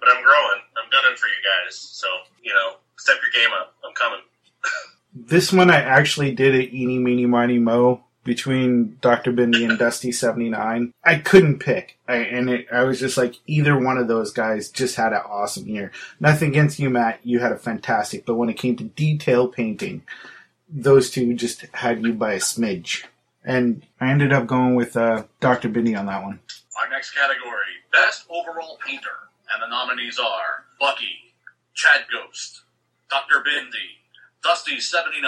[0.00, 0.60] But I'm growing.
[0.76, 1.76] I'm gunning for you guys.
[1.76, 2.08] So
[2.42, 3.74] you know, step your game up.
[3.84, 4.24] I'm coming.
[5.16, 9.32] This one I actually did a eeny, meeny, miny, mo between Dr.
[9.32, 10.92] Bindi and Dusty 79.
[11.04, 11.98] I couldn't pick.
[12.06, 15.22] I, and it, I was just like, either one of those guys just had an
[15.26, 15.92] awesome year.
[16.20, 17.20] Nothing against you, Matt.
[17.22, 18.26] You had a fantastic.
[18.26, 20.02] But when it came to detail painting,
[20.68, 23.04] those two just had you by a smidge.
[23.44, 25.70] And I ended up going with uh, Dr.
[25.70, 26.40] Bindi on that one.
[26.82, 29.08] Our next category, Best Overall Painter.
[29.54, 31.32] And the nominees are Bucky,
[31.74, 32.62] Chad Ghost,
[33.08, 33.44] Dr.
[33.46, 34.02] Bindi,
[34.44, 35.22] Dusty79,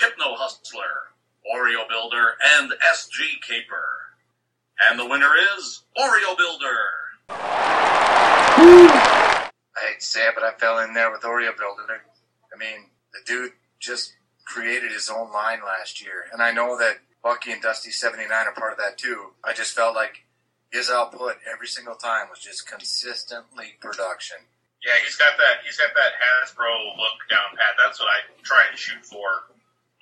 [0.00, 1.13] Hypno Hustler,
[1.52, 3.86] Oreo Builder, and SG Caper.
[4.88, 6.78] And the winner is Oreo Builder.
[7.28, 9.50] I
[9.88, 12.02] hate to say it, but I fell in there with Oreo Builder.
[12.52, 16.98] I mean, the dude just created his own line last year, and I know that
[17.22, 19.32] Bucky and Dusty seventy nine are part of that too.
[19.42, 20.24] I just felt like
[20.70, 24.36] his output every single time was just consistently production.
[24.84, 25.64] Yeah, he's got that.
[25.64, 27.74] He's got that Hasbro look down pat.
[27.82, 29.48] That's what I try and shoot for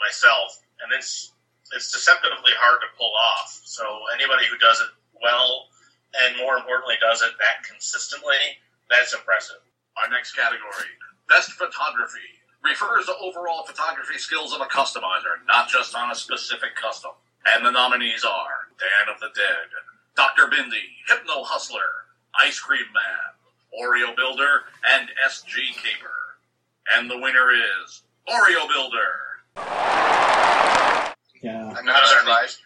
[0.00, 1.31] myself, and it's
[1.74, 3.60] it's deceptively hard to pull off.
[3.64, 5.68] So anybody who does it well,
[6.14, 9.64] and more importantly, does it that consistently, that's impressive.
[10.02, 10.92] Our next category,
[11.28, 16.76] Best Photography, refers to overall photography skills of a customizer, not just on a specific
[16.76, 17.12] custom.
[17.46, 19.68] And the nominees are Dan of the Dead,
[20.14, 20.46] Dr.
[20.46, 22.06] Bindi, Hypno Hustler,
[22.40, 23.34] Ice Cream Man,
[23.82, 24.62] Oreo Builder,
[24.94, 26.38] and SG Caper.
[26.94, 29.32] And the winner is Oreo Builder.
[31.42, 31.74] Yeah.
[31.76, 32.58] I'm not uh, surprised.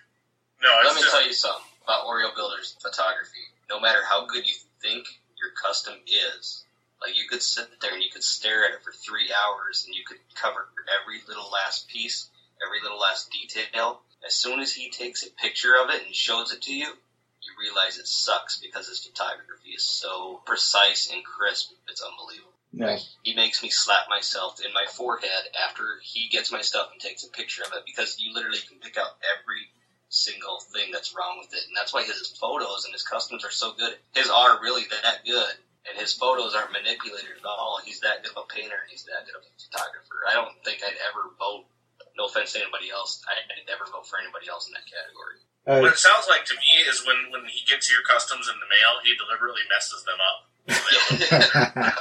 [0.63, 3.45] No, Let me tell you something about Oreo Builder's photography.
[3.69, 5.07] No matter how good you think
[5.41, 6.65] your custom is,
[7.01, 9.95] like you could sit there and you could stare at it for three hours and
[9.95, 10.69] you could cover
[11.01, 12.29] every little last piece,
[12.65, 14.01] every little last detail.
[14.25, 17.53] As soon as he takes a picture of it and shows it to you, you
[17.61, 21.73] realize it sucks because his photography is so precise and crisp.
[21.89, 22.56] It's unbelievable.
[22.77, 23.01] Yeah.
[23.25, 27.25] He makes me slap myself in my forehead after he gets my stuff and takes
[27.25, 29.73] a picture of it because you literally can pick out every
[30.13, 31.65] single thing that's wrong with it.
[31.65, 33.97] And that's why his photos and his customs are so good.
[34.13, 35.57] His are really that good.
[35.89, 37.81] And his photos aren't manipulated at all.
[37.81, 40.29] He's that good of a painter and he's that good of a photographer.
[40.29, 41.65] I don't think I'd ever vote,
[42.13, 45.41] no offense to anybody else, I'd never vote for anybody else in that category.
[45.67, 48.55] Uh, what it sounds like to me is when when he gets your customs in
[48.55, 50.47] the mail, he deliberately messes them up.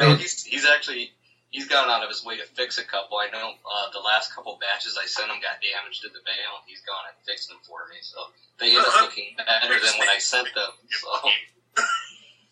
[0.00, 1.12] No, he's he's actually
[1.50, 3.18] he's gone out of his way to fix a couple.
[3.18, 6.64] I know uh, the last couple batches I sent him got damaged in the mail.
[6.66, 8.16] He's gone and fixed them for me, so
[8.58, 10.70] they end up looking better than when I sent them.
[10.88, 11.08] So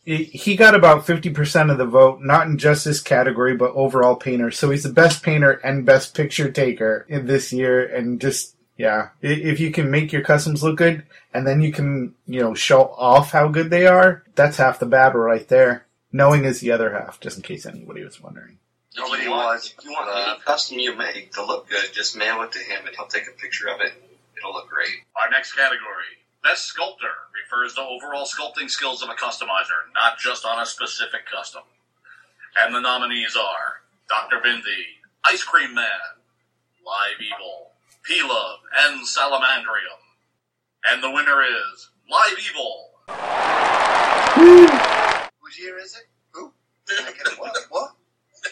[0.04, 4.50] he got about 50% of the vote, not in just this category, but overall painter.
[4.50, 7.84] So he's the best painter and best picture taker in this year.
[7.84, 12.14] And just, yeah, if you can make your customs look good and then you can,
[12.26, 15.84] you know, show off how good they are, that's half the battle right there.
[16.12, 18.58] Knowing is the other half, just in case anybody was wondering.
[18.94, 22.40] if you want, if you want any custom you make to look good, just mail
[22.42, 23.92] it to him and he'll take a picture of it.
[24.36, 24.94] It'll look great.
[25.20, 27.10] Our next category, Best Sculptor,
[27.44, 31.62] refers to overall sculpting skills of a customizer, not just on a specific custom.
[32.56, 34.36] And the nominees are Dr.
[34.36, 35.84] Bindi, Ice Cream Man,
[36.86, 37.72] Live Evil,
[38.08, 40.00] P-Love, and Salamandrium.
[40.88, 42.88] And the winner is Live Evil.
[45.42, 46.08] Whose year is it?
[46.30, 46.50] Who?
[46.88, 47.56] I what?
[47.68, 47.90] What?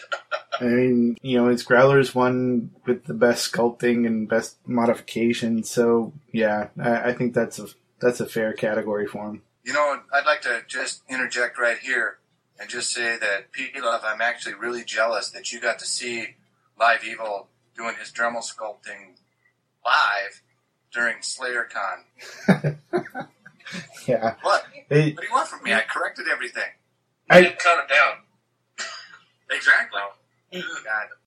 [0.61, 5.63] I mean, you know, it's Growler's one with the best sculpting and best modification.
[5.63, 7.67] So yeah, I, I think that's a
[7.99, 9.41] that's a fair category for him.
[9.63, 12.19] You know, I'd like to just interject right here
[12.59, 16.35] and just say that Pete Love, I'm actually really jealous that you got to see
[16.79, 19.15] Live Evil doing his Dremel sculpting
[19.85, 20.41] live
[20.93, 22.77] during SlayerCon.
[24.07, 24.63] Yeah, What?
[24.89, 25.73] It- what do you want from me?
[25.73, 26.63] I corrected everything.
[27.29, 28.87] I cut it down.
[29.51, 29.99] Exactly.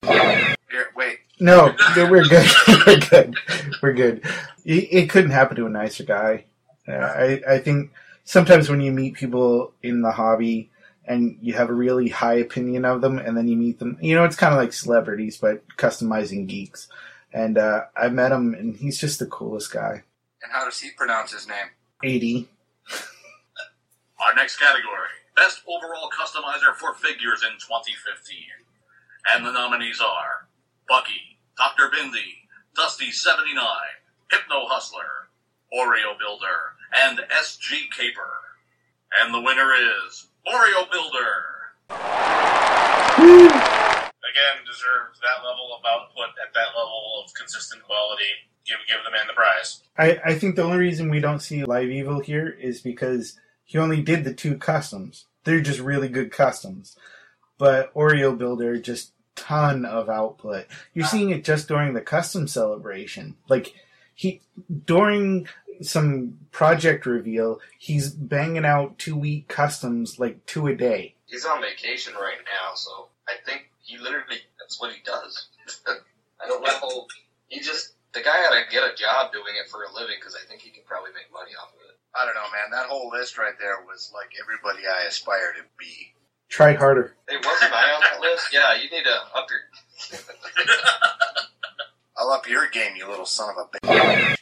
[0.02, 0.56] God.
[0.70, 1.18] Here, wait.
[1.38, 2.46] No, no, we're good.
[2.86, 3.34] we're good.
[3.82, 4.24] We're good.
[4.64, 6.44] It, it couldn't happen to a nicer guy.
[6.88, 7.90] Uh, I, I think
[8.24, 10.70] sometimes when you meet people in the hobby
[11.04, 14.14] and you have a really high opinion of them, and then you meet them, you
[14.14, 16.88] know, it's kind of like celebrities, but customizing geeks.
[17.32, 20.02] And uh, I met him, and he's just the coolest guy.
[20.42, 21.68] And how does he pronounce his name?
[22.02, 22.48] 80.
[24.26, 28.36] Our next category Best Overall Customizer for Figures in 2015.
[29.32, 30.48] And the nominees are
[30.88, 31.88] Bucky, Dr.
[31.88, 33.56] Bindi, Dusty79,
[34.30, 35.28] Hypno Hustler,
[35.72, 38.40] Oreo Builder, and SG Caper.
[39.20, 41.50] And the winner is Oreo Builder.
[44.20, 48.30] Again, deserves that level of output at that level of consistent quality.
[48.66, 49.82] Give give the man the prize.
[49.96, 53.78] I, I think the only reason we don't see Live Evil here is because he
[53.78, 55.26] only did the two customs.
[55.44, 56.96] They're just really good customs.
[57.56, 60.66] But Oreo Builder just ton of output.
[60.92, 63.36] You're seeing it just during the custom celebration.
[63.48, 63.74] Like
[64.14, 64.42] he
[64.84, 65.48] during
[65.82, 71.14] some project reveal, he's banging out two week customs like two a day.
[71.26, 75.50] He's on vacation right now, so I think he literally that's what he does.
[76.40, 77.06] I don't know.
[77.48, 80.38] He just the guy ought to get a job doing it for a living because
[80.38, 81.98] I think he can probably make money off of it.
[82.14, 82.70] I don't know, man.
[82.70, 86.14] That whole list right there was like everybody I aspire to be.
[86.48, 87.14] Try harder.
[87.28, 88.48] Hey, wasn't I on that list?
[88.52, 89.60] Yeah, you need to up your.
[92.16, 94.36] I'll up your game, you little son of a bitch.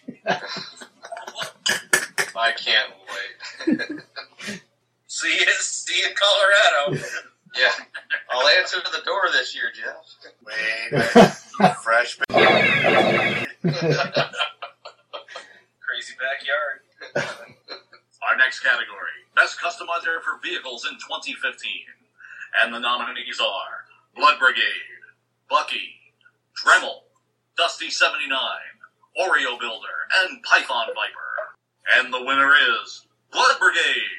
[2.37, 2.93] I can't
[3.69, 4.01] wait.
[5.07, 7.05] See you, see you in Colorado.
[7.59, 7.73] Yeah,
[8.31, 9.97] I'll answer the door this year, Jeff.
[10.45, 11.03] Wait,
[11.83, 12.19] fresh.
[12.31, 13.47] Crazy
[16.19, 16.81] backyard.
[18.29, 21.71] Our next category Best Customizer for Vehicles in 2015.
[22.61, 23.85] And the nominees are
[24.17, 24.63] Blood Brigade,
[25.49, 25.95] Bucky,
[26.59, 27.03] Dremel,
[27.57, 28.35] Dusty79,
[29.21, 31.55] Oreo Builder, and Python Viper.
[31.97, 34.19] And the winner is Blood Brigade.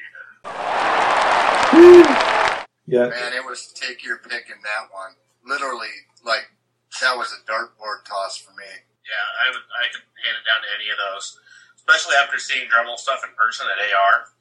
[2.90, 3.06] Yeah.
[3.06, 5.14] Man, it was take your pick in that one.
[5.46, 5.94] Literally,
[6.26, 6.50] like
[6.98, 8.66] that was a dartboard toss for me.
[9.06, 11.38] Yeah, I would I could hand it down to any of those,
[11.78, 14.34] especially after seeing Dremel stuff in person at AR.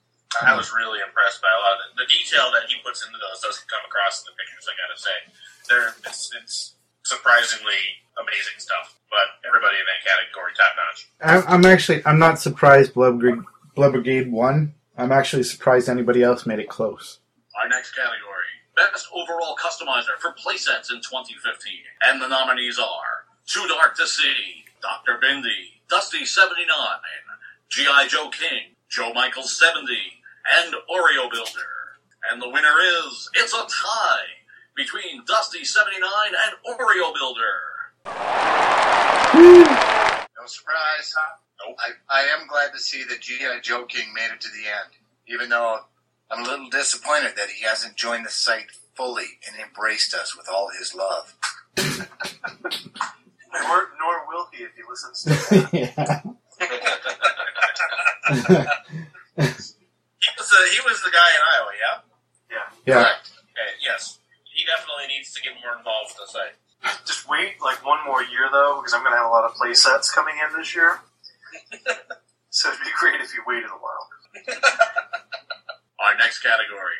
[0.45, 3.17] I was really impressed by a lot of the, the detail that he puts into
[3.17, 4.65] those doesn't come across in the pictures.
[4.69, 5.17] I gotta say,
[5.69, 6.57] they're it's, it's
[7.05, 8.97] surprisingly amazing stuff.
[9.09, 10.99] But everybody in that category, top notch.
[11.21, 13.45] I'm, I'm actually I'm not surprised Blood Brigade,
[13.77, 14.73] Blood Brigade won.
[14.97, 17.19] I'm actually surprised anybody else made it close.
[17.57, 21.73] Our next category Best Overall Customizer for Playsets in 2015.
[22.03, 25.19] And the nominees are Too Dark to See, Dr.
[25.21, 26.67] Bindi, Dusty79,
[27.69, 28.07] G.I.
[28.07, 29.91] Joe King, Joe Michaels 70,
[30.63, 31.99] and Oreo Builder.
[32.31, 34.29] And the winner is It's a tie
[34.75, 36.05] between Dusty79
[36.45, 37.59] and Oreo Builder.
[39.35, 41.13] No surprise.
[41.77, 43.59] I, I am glad to see that G.I.
[43.61, 44.93] Joe King made it to the end,
[45.27, 45.81] even though
[46.31, 50.47] I'm a little disappointed that he hasn't joined the site fully and embraced us with
[50.49, 51.35] all his love.
[53.51, 55.31] Nor, nor will he if he listens to
[55.73, 56.21] yeah.
[60.19, 62.01] He was the he was the guy in Iowa, yeah.
[62.85, 63.01] Yeah.
[63.01, 66.55] Okay, yes, he definitely needs to get more involved with the site.
[67.05, 69.53] Just wait like one more year though, because I'm going to have a lot of
[69.53, 70.99] play sets coming in this year.
[72.49, 74.09] so it'd be great if you waited a while.
[75.99, 76.95] Our next category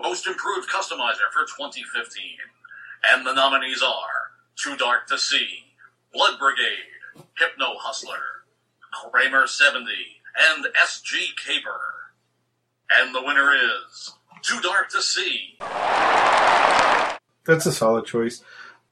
[0.00, 2.22] Most Improved Customizer for 2015.
[3.12, 5.74] And the nominees are Too Dark to See,
[6.12, 8.44] Blood Brigade, Hypno Hustler,
[8.92, 9.86] Kramer 70,
[10.52, 11.80] and SG Caper.
[12.96, 14.12] And the winner is
[14.42, 15.56] Too Dark to See.
[17.46, 18.42] That's a solid choice.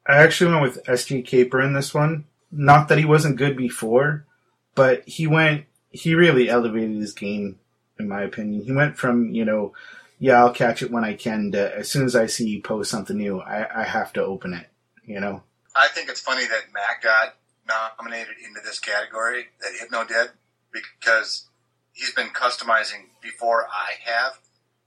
[0.06, 2.24] I actually went with SG Caper in this one.
[2.50, 4.26] Not that he wasn't good before,
[4.74, 5.66] but he went.
[5.90, 7.58] He really elevated his game,
[8.02, 8.64] in my opinion.
[8.64, 9.72] He went from you know,
[10.18, 11.52] yeah, I'll catch it when I can.
[11.52, 14.54] To as soon as I see you post something new, I, I have to open
[14.54, 14.66] it.
[15.04, 15.42] You know.
[15.74, 17.36] I think it's funny that Matt got
[17.66, 20.30] nominated into this category that Hypno did
[20.72, 21.48] because
[21.92, 24.38] he's been customizing before I have.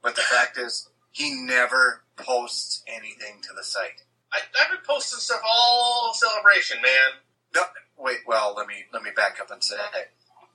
[0.01, 4.03] But the fact is, he never posts anything to the site.
[4.31, 7.19] I, I've been posting stuff all celebration, man.
[7.55, 7.61] No,
[7.97, 8.19] wait.
[8.27, 9.75] Well, let me let me back up and say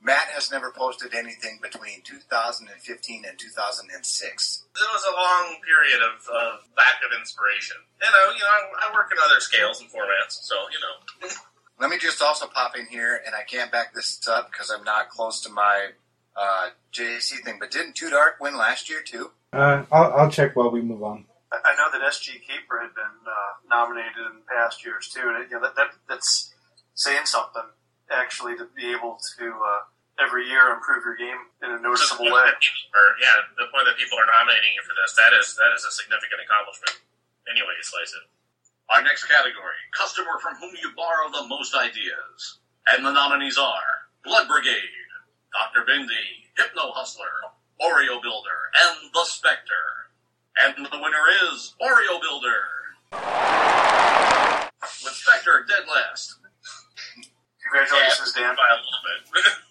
[0.03, 4.63] Matt has never posted anything between 2015 and 2006.
[4.73, 7.77] It was a long period of uh, lack of inspiration.
[8.01, 11.29] You know, you know, I, I work in other scales and formats, so you know.
[11.79, 14.83] Let me just also pop in here, and I can't back this up because I'm
[14.83, 15.89] not close to my
[16.35, 17.57] uh, JAC thing.
[17.59, 19.31] But didn't Too Dark win last year too?
[19.53, 21.25] Uh, I'll, I'll check while we move on.
[21.51, 25.43] I I know that SG Keeper had been uh, nominated in past years too, and
[25.43, 26.53] it, you know, that, that that's
[26.95, 27.63] saying something
[28.11, 29.79] actually to be able to uh,
[30.21, 32.31] every year improve your game in a noticeable So way.
[32.31, 35.33] point that people are- yeah, the point that people are nominating you for this, that
[35.33, 37.01] is that is a significant accomplishment.
[37.49, 38.25] Anyway, you slice it.
[38.93, 42.59] Our next category, customer from whom you borrow the most ideas.
[42.87, 44.89] And the nominees are Blood Brigade,
[45.53, 45.85] Dr.
[45.85, 47.31] Bindi, Hypno Hustler,
[47.81, 50.11] Oreo Builder, and The Spectre.
[50.61, 52.59] And the winner is Oreo Builder.
[54.81, 56.35] With Spectre dead last.
[57.63, 58.55] Congratulations, Dan.
[58.59, 59.03] By a little
[59.33, 59.53] bit.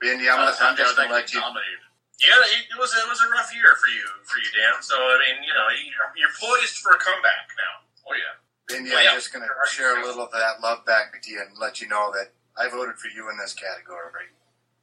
[0.00, 1.40] Bendy, I'm, gonna- I'm just going to let you.
[1.40, 4.80] Yeah, it, was it was a rough year for you for you, Dan.
[4.80, 7.84] So I mean, you know, you're, you're poised for a comeback now.
[8.08, 8.40] Oh yeah.
[8.88, 9.10] Well, yeah.
[9.10, 11.80] I'm just going to share a little of that love back with you and let
[11.80, 14.32] you know that I voted for you in this category.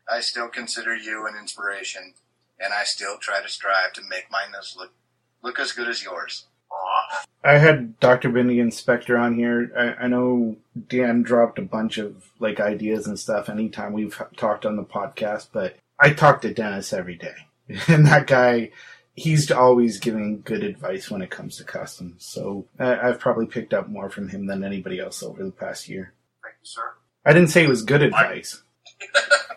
[0.10, 2.14] I still consider you an inspiration,
[2.60, 4.94] and I still try to strive to make mine look
[5.42, 6.46] look as good as yours.
[7.44, 8.30] I had Dr.
[8.30, 9.72] Bindi and Spectre on here.
[9.78, 10.56] I, I know
[10.88, 15.48] Dan dropped a bunch of like ideas and stuff anytime we've talked on the podcast,
[15.52, 17.36] but I talk to Dennis every day.
[17.88, 18.72] And that guy,
[19.16, 22.26] he's always giving good advice when it comes to customs.
[22.26, 25.88] So I, I've probably picked up more from him than anybody else over the past
[25.88, 26.14] year.
[26.44, 26.94] Thank you, sir.
[27.26, 28.62] I didn't say it was good advice.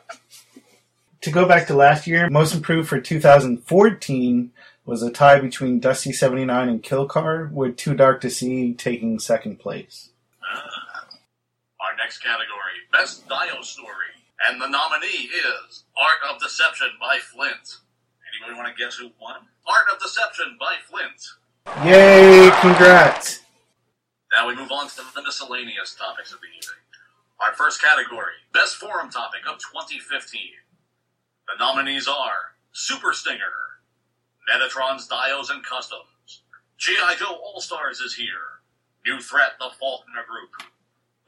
[1.20, 4.52] to go back to last year, most improved for 2014
[4.86, 9.58] was a tie between Dusty 79 and Killcar, with Too Dark to See taking second
[9.58, 10.10] place.
[11.80, 14.14] Our next category, Best Dio Story.
[14.48, 15.28] And the nominee
[15.66, 17.78] is Art of Deception by Flint.
[18.30, 19.40] Anybody want to guess who won?
[19.66, 21.84] Art of Deception by Flint.
[21.84, 22.50] Yay!
[22.60, 23.40] Congrats!
[24.36, 26.82] Now we move on to the miscellaneous topics of the evening.
[27.40, 30.40] Our first category, Best Forum Topic of 2015.
[31.48, 33.75] The nominees are Super Stinger,
[34.48, 36.42] Metatron's Dials and Customs,
[36.78, 37.16] G.I.
[37.18, 38.62] Joe All Stars is here,
[39.04, 40.70] New Threat, the Faulkner Group,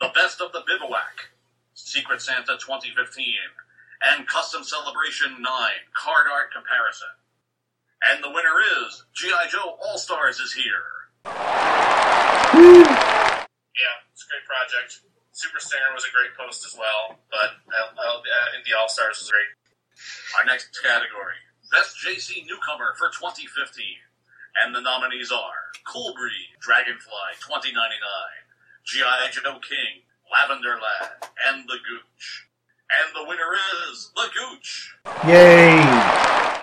[0.01, 1.35] The Best of the Bivouac,
[1.75, 2.95] Secret Santa 2015,
[4.03, 5.43] and Custom Celebration 9
[5.99, 7.11] Card Art Comparison.
[8.07, 9.49] And the winner is G.I.
[9.51, 11.11] Joe All Stars is here.
[13.75, 15.01] Yeah, it's a great project.
[15.33, 18.89] Super Stinger was a great post as well, but I, I, I think the All
[18.89, 19.51] Stars was great.
[20.39, 21.35] Our next category,
[21.69, 23.45] Best JC Newcomer for 2015.
[24.65, 27.77] And the nominees are Cool Breed, Dragonfly 2099,
[28.89, 29.29] G.I.
[29.31, 30.03] Joe King,
[30.33, 32.49] Lavender Lad, and The Gooch.
[32.89, 33.53] And the winner
[33.85, 34.97] is The Gooch.
[35.29, 35.77] Yay!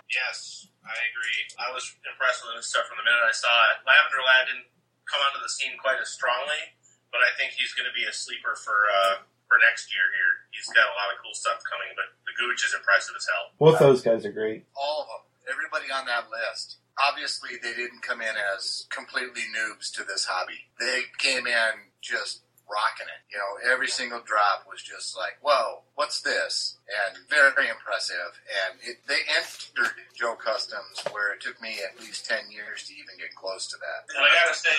[0.10, 1.40] Yes, I agree.
[1.62, 3.86] I was impressed with this stuff from the minute I saw it.
[3.86, 4.70] Lavender Lad didn't
[5.06, 6.74] come onto the scene quite as strongly,
[7.14, 10.34] but I think he's going to be a sleeper for uh, for next year here.
[10.52, 13.46] He's got a lot of cool stuff coming, but the Gooch is impressive as hell.
[13.60, 14.66] Both those guys are great.
[14.76, 16.78] All of them, everybody on that list.
[16.96, 20.72] Obviously, they didn't come in as completely noobs to this hobby.
[20.80, 23.22] They came in just rocking it.
[23.30, 28.40] You know, every single drop was just like, "Whoa, what's this?" and very very impressive.
[28.48, 32.94] And it, they entered Joe Customs, where it took me at least ten years to
[32.94, 34.10] even get close to that.
[34.16, 34.76] And I gotta say,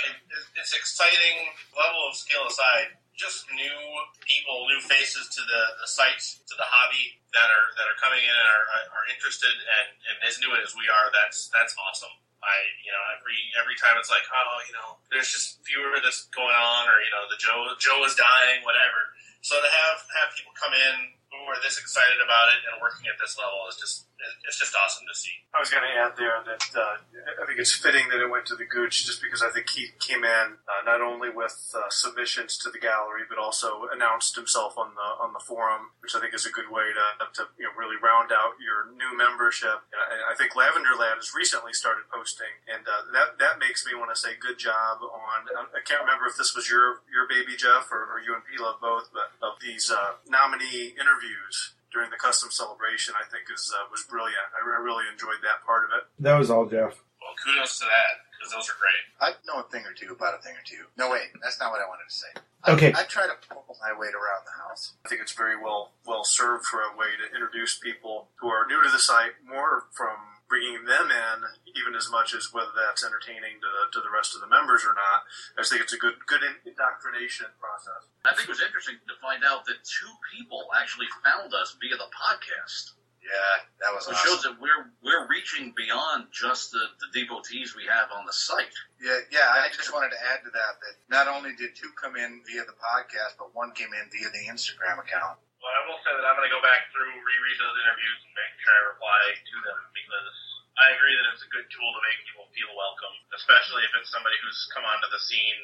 [0.56, 1.52] it's exciting.
[1.76, 3.78] Level of skill aside, just new
[4.20, 8.20] people, new faces to the, the site, to the hobby that are that are coming
[8.20, 11.08] in and are, are interested and, and as new as we are.
[11.10, 12.12] That's that's awesome.
[12.44, 16.04] I you know every every time it's like oh you know there's just fewer of
[16.04, 19.16] this going on or you know the Joe Joe is dying whatever.
[19.40, 23.08] So to have have people come in who are this excited about it and working
[23.08, 24.06] at this level is just
[24.48, 25.44] it's just awesome to see.
[25.52, 26.96] I was going to add there that uh,
[27.42, 29.92] I think it's fitting that it went to the Gooch just because I think he
[30.00, 34.76] came in uh, not only with uh, submissions to the gallery but also announced himself
[34.76, 37.06] on the on the forum, which I think is a good way to,
[37.40, 39.84] to you know really round out your new membership.
[39.92, 43.96] And I, think Lavender Lad has recently started posting, and uh, that that makes me
[43.96, 45.48] want to say good job on.
[45.72, 48.60] I can't remember if this was your your baby Jeff or, or you and P
[48.60, 53.72] Love both, but of these uh, nominee interviews during the custom celebration, I think is
[53.72, 54.44] uh, was brilliant.
[54.52, 56.04] I, I really enjoyed that part of it.
[56.20, 56.92] That was all, Jeff.
[57.24, 59.02] Well, kudos to that because those are great.
[59.16, 60.84] I know a thing or two about a thing or two.
[61.00, 62.32] No, wait, that's not what I wanted to say.
[62.68, 62.92] Okay.
[62.92, 64.92] I, I try to pull my weight around the house.
[65.04, 68.68] I think it's very well well served for a way to introduce people who are
[68.68, 71.36] new to the site more from bringing them in,
[71.74, 74.86] even as much as whether that's entertaining to the, to the rest of the members
[74.86, 75.26] or not.
[75.58, 78.06] I just think it's a good good indoctrination process.
[78.24, 81.96] I think it was interesting to find out that two people actually found us via
[81.98, 82.94] the podcast.
[83.26, 84.22] Yeah, that was It awesome.
[84.22, 88.70] shows that we're we're reaching beyond just the, the devotees we have on the site.
[89.02, 89.50] Yeah, yeah.
[89.50, 92.62] I just wanted to add to that that not only did two come in via
[92.62, 95.42] the podcast, but one came in via the Instagram account.
[95.58, 98.30] Well, I will say that I'm going to go back through, reread those interviews, and
[98.38, 100.35] make sure I reply to them because
[100.76, 104.12] I agree that it's a good tool to make people feel welcome, especially if it's
[104.12, 105.60] somebody who's come onto the scene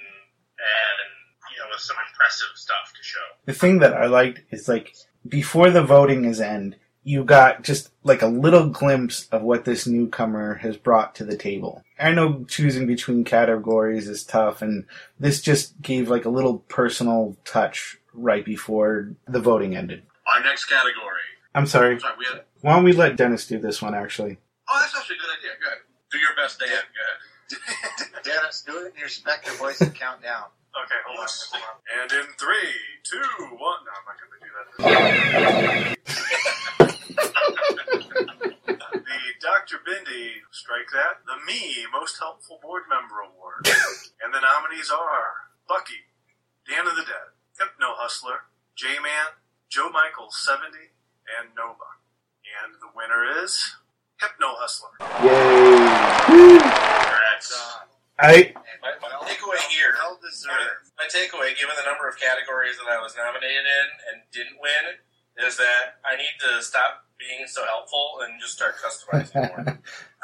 [0.56, 1.08] and
[1.52, 3.26] you know with some impressive stuff to show.
[3.44, 4.96] The thing that I liked is like
[5.28, 9.86] before the voting is end, you got just like a little glimpse of what this
[9.86, 11.82] newcomer has brought to the table.
[11.98, 14.86] I know choosing between categories is tough, and
[15.18, 20.02] this just gave like a little personal touch right before the voting ended.
[20.26, 21.20] Our next category.
[21.54, 21.98] I'm sorry.
[21.98, 22.44] Sorry, we had.
[22.60, 24.38] Why don't we let Dennis do this one actually?
[24.72, 25.52] Oh, that's actually a good idea.
[25.60, 25.84] Good.
[26.08, 26.72] Do your best, Dan.
[26.72, 28.24] Good.
[28.24, 30.48] Dennis, do it in your Spectre voice and count down.
[30.72, 31.76] Okay, hold on, hold on.
[32.00, 32.72] And in three,
[33.04, 33.20] two,
[33.60, 33.84] one.
[33.84, 34.72] No, I'm not going to do that.
[38.96, 39.76] the Dr.
[39.84, 43.68] Bindi, strike that, the Me Most Helpful Board Member Award.
[44.24, 46.08] and the nominees are Bucky,
[46.66, 49.36] Dan of the Dead, Hypno Hustler, J-Man,
[49.68, 50.96] Joe Michael 70,
[51.36, 52.00] and Nova.
[52.64, 53.76] And the winner is
[54.22, 54.94] Hypno Hustler.
[55.26, 55.82] Yay!
[56.62, 57.50] Congrats.
[58.22, 60.94] I My, my takeaway here, Well deserved.
[60.94, 65.02] my takeaway, given the number of categories that I was nominated in and didn't win,
[65.42, 69.78] is that I need to stop being so helpful and just start customizing more.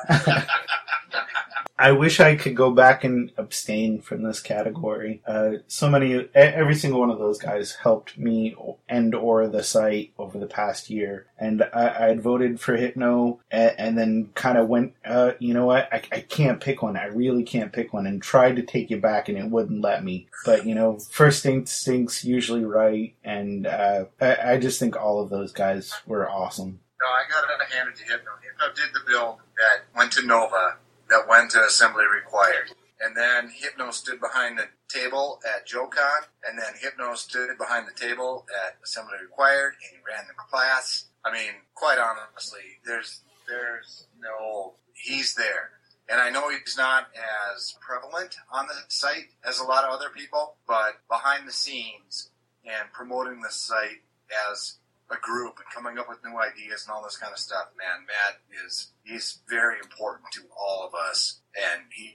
[1.80, 5.22] I wish I could go back and abstain from this category.
[5.24, 8.57] Uh, so many, every single one of those guys helped me
[8.88, 13.38] and or the site over the past year, and I, I had voted for Hypno,
[13.53, 16.96] and, and then kind of went, uh, you know what, I, I can't pick one.
[16.96, 20.03] I really can't pick one, and tried to take it back, and it wouldn't let
[20.03, 20.26] me.
[20.44, 25.30] But you know, first instincts usually right, and uh, I, I just think all of
[25.30, 26.80] those guys were awesome.
[27.01, 28.32] No, I got it handed to Hypno.
[28.42, 30.78] Hypno did the build that went to Nova,
[31.09, 32.74] that went to Assembly Required.
[33.01, 37.94] And then Hypno stood behind the table at JoeCon, and then Hypno stood behind the
[37.94, 41.07] table at Assembly Required, and he ran the class.
[41.24, 45.70] I mean, quite honestly, there's there's no he's there.
[46.11, 47.09] And I know he's not
[47.55, 52.30] as prevalent on the site as a lot of other people, but behind the scenes
[52.64, 54.03] and promoting the site
[54.51, 54.78] as
[55.09, 58.04] a group and coming up with new ideas and all this kind of stuff, man,
[58.04, 62.12] Matt is he's very important to all of us, and he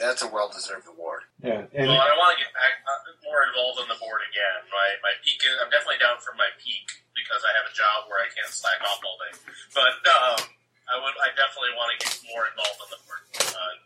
[0.00, 1.28] that's a well deserved award.
[1.44, 4.64] Yeah, and well, I want to get back uh, more involved on the board again.
[4.72, 8.08] My my peak, is, I'm definitely down from my peak because I have a job
[8.08, 9.32] where I can't slack off all day.
[9.76, 10.40] But um,
[10.88, 13.22] I would, I definitely want to get more involved on the board.
[13.38, 13.76] Uh.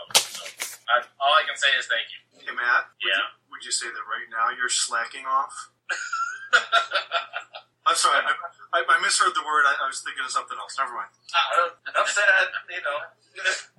[0.00, 0.42] Um, so
[0.88, 2.20] I, all I can say is thank you.
[2.40, 2.88] Hey, Matt.
[2.96, 3.20] Would Yeah.
[3.20, 5.52] You, would you say that right now you're slacking off?
[7.90, 8.30] I'm sorry, I,
[8.70, 9.66] I, I misheard the word.
[9.66, 10.78] I, I was thinking of something else.
[10.78, 11.10] Never mind.
[11.34, 12.24] Uh, enough said.
[12.70, 12.98] You know,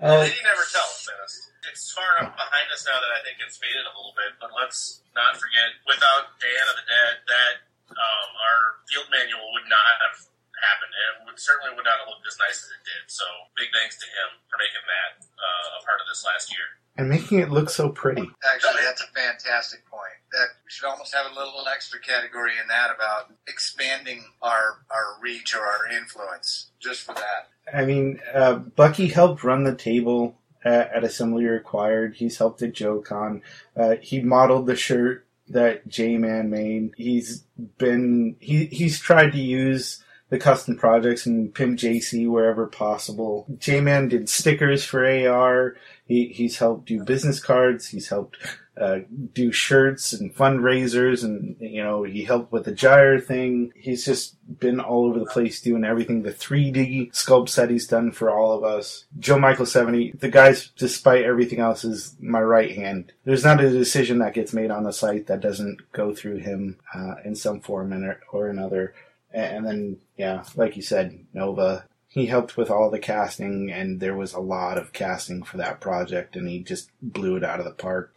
[0.01, 1.05] Uh, lady never tells.
[1.07, 1.47] Dennis.
[1.70, 4.34] It's far enough behind us now that I think it's faded a little bit.
[4.41, 7.55] But let's not forget, without Dan of the Dead, that
[7.93, 10.18] um, our field manual would not have
[10.57, 10.89] happened.
[10.95, 13.03] It would certainly would not have looked as nice as it did.
[13.14, 16.66] So big thanks to him for making that uh, a part of this last year.
[16.97, 18.26] and making it look so pretty.
[18.41, 19.91] Actually, that's a fantastic point.
[20.32, 25.21] That we should almost have a little extra category in that about expanding our our
[25.21, 27.49] reach or our influence, just for that.
[27.73, 32.15] I mean, uh, Bucky helped run the table at, at Assembly Required.
[32.15, 33.41] He's helped at JoeCon.
[33.75, 36.93] Uh, he modeled the shirt that J Man made.
[36.97, 37.43] He's
[37.77, 43.45] been he he's tried to use the custom projects and pimp JC wherever possible.
[43.59, 45.75] J Man did stickers for AR.
[46.05, 47.88] He he's helped do business cards.
[47.88, 48.38] He's helped
[48.80, 48.99] uh,
[49.34, 53.74] do shirts and fundraisers, and you know he helped with the gyre thing.
[53.76, 56.24] He's just been all over the place doing everything.
[56.24, 59.05] The 3D sculpt set he's done for all of us.
[59.19, 63.11] Joe Michael 70, the guy's, despite everything else, is my right hand.
[63.26, 66.78] There's not a decision that gets made on the site that doesn't go through him
[66.93, 67.93] uh, in some form
[68.32, 68.93] or another.
[69.34, 71.86] And then, yeah, like you said, Nova.
[72.07, 75.80] He helped with all the casting, and there was a lot of casting for that
[75.80, 78.13] project, and he just blew it out of the park.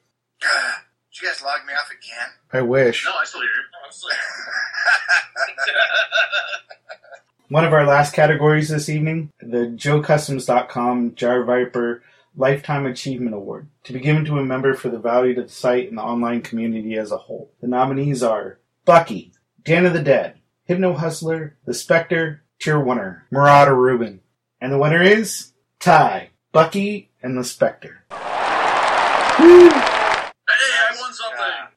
[1.13, 2.29] Did you guys log me off again?
[2.53, 3.05] I wish.
[3.05, 3.67] No, I still hear it.
[3.85, 4.11] I'm still
[7.49, 12.03] One of our last categories this evening, the JoeCustoms.com Jar Viper
[12.37, 15.89] Lifetime Achievement Award, to be given to a member for the value to the site
[15.89, 17.53] and the online community as a whole.
[17.61, 19.33] The nominees are Bucky,
[19.63, 24.21] Dan of the Dead, Hypno Hustler, The Spectre, Tier Winner, Marauder Rubin.
[24.61, 28.03] And the winner is tie, Bucky, and The Spectre.
[28.11, 28.17] Hey,
[29.39, 31.69] I won something.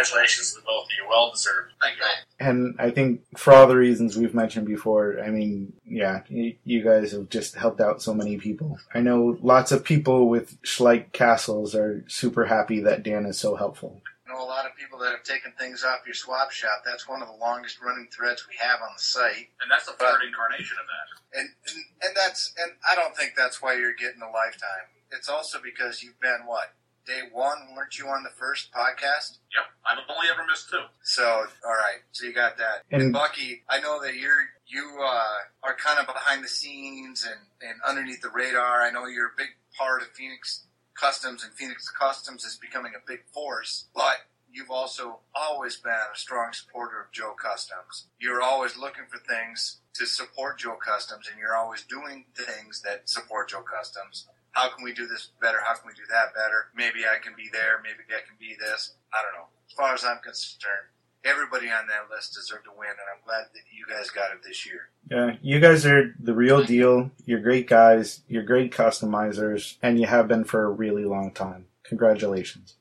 [0.00, 1.08] Congratulations to both of you.
[1.08, 1.72] Well deserved.
[1.80, 2.04] Thank you.
[2.38, 6.82] And I think for all the reasons we've mentioned before, I mean, yeah, you, you
[6.82, 8.78] guys have just helped out so many people.
[8.94, 13.56] I know lots of people with Schleich castles are super happy that Dan is so
[13.56, 14.00] helpful.
[14.26, 16.82] No, know a lot of people that have taken things off your swap shop.
[16.86, 19.50] That's one of the longest running threads we have on the site.
[19.60, 21.40] And that's the third incarnation of that.
[21.40, 24.88] And, and and that's and I don't think that's why you're getting a lifetime.
[25.12, 26.72] It's also because you've been what
[27.06, 29.38] day one, weren't you on the first podcast?
[29.54, 30.80] Yep, I've only ever missed two.
[31.02, 32.82] So all right, so you got that.
[32.90, 37.24] And- And, Bucky, I know that you're you uh, are kind of behind the scenes
[37.26, 38.82] and and underneath the radar.
[38.82, 43.02] I know you're a big part of Phoenix Customs, and Phoenix Customs is becoming a
[43.06, 44.16] big force, but.
[44.52, 48.08] You've also always been a strong supporter of Joe Customs.
[48.18, 53.08] You're always looking for things to support Joe Customs, and you're always doing things that
[53.08, 54.26] support Joe Customs.
[54.52, 55.58] How can we do this better?
[55.64, 56.70] How can we do that better?
[56.74, 57.80] Maybe I can be there.
[57.82, 58.94] Maybe I can be this.
[59.14, 59.48] I don't know.
[59.68, 60.90] As far as I'm concerned,
[61.24, 64.42] everybody on that list deserved to win, and I'm glad that you guys got it
[64.44, 64.88] this year.
[65.10, 67.10] Yeah, you guys are the real deal.
[67.24, 68.22] You're great guys.
[68.28, 71.66] You're great customizers, and you have been for a really long time.
[71.84, 72.74] Congratulations.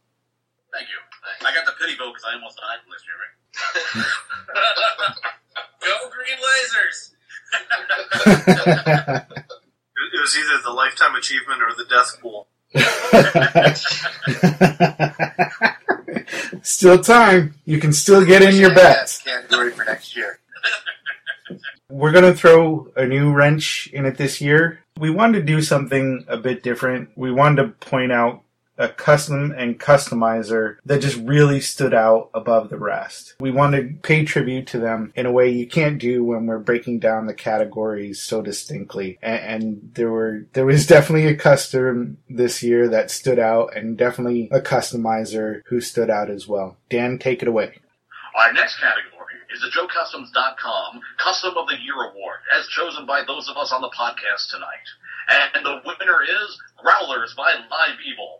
[0.73, 1.47] Thank you.
[1.47, 3.15] I got the pity vote because I almost died last year.
[3.21, 4.05] Right?
[5.81, 7.13] Go Green Lasers!
[10.19, 12.47] It it was either the lifetime achievement or the death pool.
[16.61, 17.55] still time.
[17.63, 19.21] You can still get in your bets.
[19.21, 20.39] Category for next year.
[21.89, 24.81] We're going to throw a new wrench in it this year.
[24.99, 27.11] We wanted to do something a bit different.
[27.15, 28.43] We wanted to point out
[28.79, 33.35] a custom and customizer that just really stood out above the rest.
[33.39, 36.59] We wanted to pay tribute to them in a way you can't do when we're
[36.59, 39.19] breaking down the categories so distinctly.
[39.21, 43.97] And, and there were there was definitely a custom this year that stood out, and
[43.97, 46.77] definitely a customizer who stood out as well.
[46.89, 47.75] Dan, take it away.
[48.35, 53.49] Our next category is the JoeCustoms.com Custom of the Year Award, as chosen by those
[53.49, 54.87] of us on the podcast tonight.
[55.29, 58.39] And the winner is Growlers by Live Evil.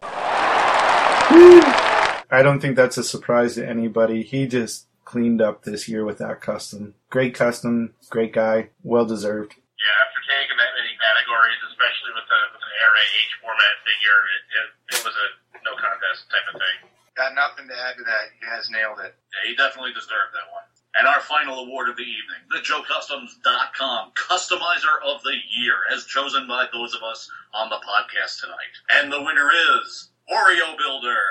[2.31, 4.23] I don't think that's a surprise to anybody.
[4.23, 6.93] He just cleaned up this year with that custom.
[7.09, 9.57] Great custom, great guy, well deserved.
[9.57, 14.43] Yeah, after taking that many categories, especially with the with the RAH format figure, it,
[14.53, 15.27] it, it was a
[15.65, 16.93] no contest type of thing.
[17.17, 18.37] Got nothing to add to that.
[18.37, 19.17] You guys nailed it.
[19.33, 20.68] Yeah, he definitely deserved that one.
[20.97, 26.47] And our final award of the evening, the JoeCustoms.com Customizer of the Year, as chosen
[26.47, 28.73] by those of us on the podcast tonight.
[28.89, 31.21] And the winner is Oreo Builder.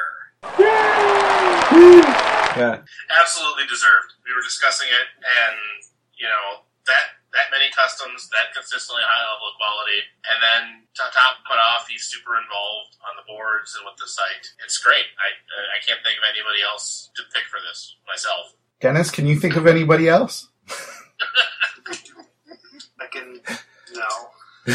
[2.59, 2.83] Yeah.
[3.11, 4.15] Absolutely deserved.
[4.27, 5.59] We were discussing it, and
[6.15, 10.63] you know that that many customs, that consistently high level of quality, and then
[10.97, 14.55] to top it off, he's super involved on the boards and with the site.
[14.65, 15.07] It's great.
[15.19, 18.59] I uh, I can't think of anybody else to pick for this myself.
[18.81, 20.49] Dennis, can you think of anybody else?
[23.01, 23.41] I can
[23.95, 24.75] no.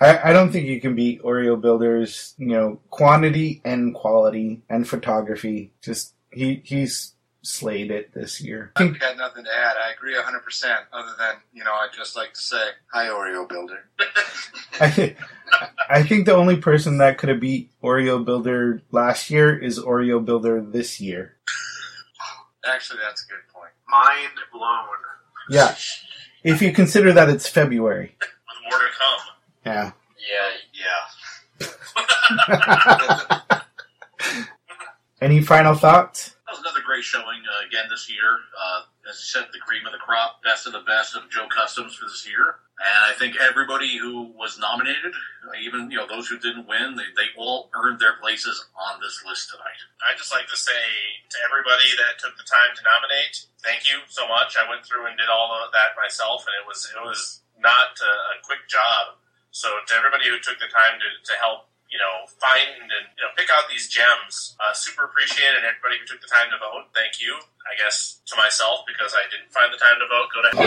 [0.00, 4.86] I, I don't think you can beat Oreo Builders, you know, quantity and quality and
[4.88, 5.72] photography.
[5.80, 8.72] Just he he's slayed it this year.
[8.76, 9.76] I I've got nothing to add.
[9.76, 13.84] I agree 100%, other than, you know, I'd just like to say, hi, Oreo Builder.
[14.80, 15.16] I,
[15.90, 20.24] I think the only person that could have beat Oreo Builder last year is Oreo
[20.24, 21.36] Builder this year.
[22.64, 23.72] Actually, that's a good point.
[23.88, 24.86] Mind blown.
[25.50, 25.74] Yeah.
[26.44, 28.16] If you consider that it's February.
[28.20, 28.30] With
[28.70, 29.18] more to come.
[29.66, 29.90] Yeah.
[30.30, 31.08] Yeah, yeah.
[35.20, 36.36] Any final thoughts?
[36.46, 38.38] That was another great showing uh, again this year.
[38.58, 41.46] Uh, as you said, the cream of the crop, best of the best of Joe
[41.48, 42.56] Customs for this year.
[42.80, 45.12] And I think everybody who was nominated,
[45.60, 49.20] even you know those who didn't win, they, they all earned their places on this
[49.28, 49.80] list tonight.
[50.08, 50.82] I'd just like to say
[51.30, 54.56] to everybody that took the time to nominate, thank you so much.
[54.56, 57.94] I went through and did all of that myself, and it was it was not
[58.00, 59.20] a, a quick job.
[59.52, 63.22] So to everybody who took the time to, to help, you know, find and you
[63.22, 65.60] know pick out these gems, uh, super appreciate it.
[65.60, 67.36] And everybody who took the time to vote, thank you.
[67.68, 70.32] I guess to myself because I didn't find the time to vote.
[70.32, 70.50] Go to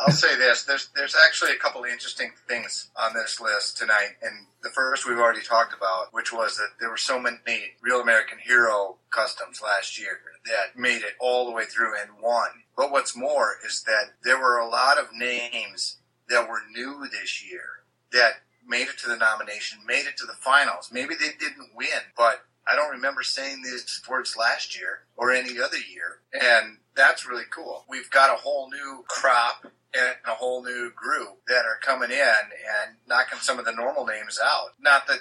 [0.00, 4.16] I'll say this: there's there's actually a couple of interesting things on this list tonight,
[4.22, 8.00] and the first we've already talked about, which was that there were so many Real
[8.00, 12.48] American Hero customs last year that made it all the way through and won.
[12.76, 17.44] But what's more is that there were a lot of names that were new this
[17.44, 17.81] year
[18.12, 20.90] that made it to the nomination, made it to the finals.
[20.92, 25.58] Maybe they didn't win, but I don't remember saying these words last year or any
[25.58, 26.20] other year.
[26.32, 27.84] And that's really cool.
[27.88, 32.18] We've got a whole new crop and a whole new group that are coming in
[32.18, 34.70] and knocking some of the normal names out.
[34.80, 35.18] Not that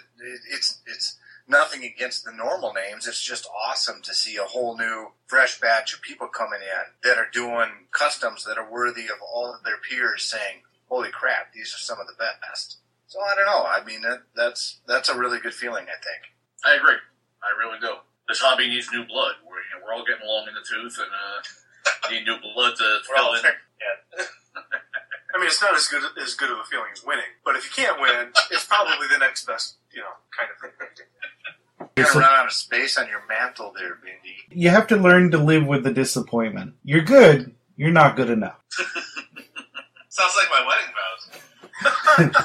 [0.50, 1.18] it's, it's
[1.48, 3.08] nothing against the normal names.
[3.08, 7.18] It's just awesome to see a whole new fresh batch of people coming in that
[7.18, 11.74] are doing customs that are worthy of all of their peers saying, holy crap, these
[11.74, 12.78] are some of the best.
[13.12, 13.68] So I don't know.
[13.68, 15.84] I mean, that, that's that's a really good feeling.
[15.84, 16.32] I think.
[16.64, 16.96] I agree.
[17.44, 18.00] I really do.
[18.30, 19.36] This hobby needs new blood.
[19.44, 22.72] We're, you know, we're all getting along in the tooth, and uh, need new blood
[22.80, 23.44] to We're fill in.
[23.84, 24.24] yeah.
[25.36, 27.68] I mean, it's not as good as good of a feeling as winning, but if
[27.68, 30.72] you can't win, it's probably the next best, you know, kind of thing.
[31.98, 34.56] You're gonna run out of space on your mantle there, Bindi.
[34.56, 36.76] You have to learn to live with the disappointment.
[36.86, 37.54] You're good.
[37.76, 38.56] You're not good enough.
[40.08, 41.11] Sounds like my wedding vows.
[41.84, 42.32] Well.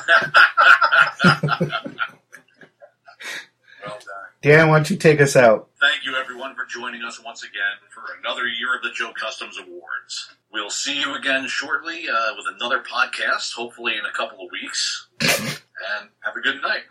[4.42, 5.70] Dan, why don't you take us out?
[5.80, 9.58] Thank you, everyone, for joining us once again for another year of the Joe Customs
[9.58, 10.30] Awards.
[10.52, 15.08] We'll see you again shortly uh, with another podcast, hopefully in a couple of weeks.
[15.20, 16.82] And have a good night.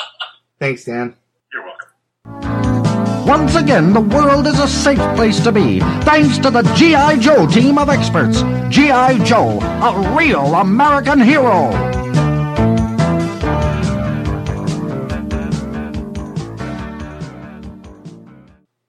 [0.58, 1.14] Thanks, Dan.
[1.52, 1.88] You're welcome.
[3.26, 7.16] Once again, the world is a safe place to be, thanks to the G.I.
[7.16, 8.42] Joe team of experts.
[8.68, 9.18] G.I.
[9.24, 11.72] Joe, a real American hero.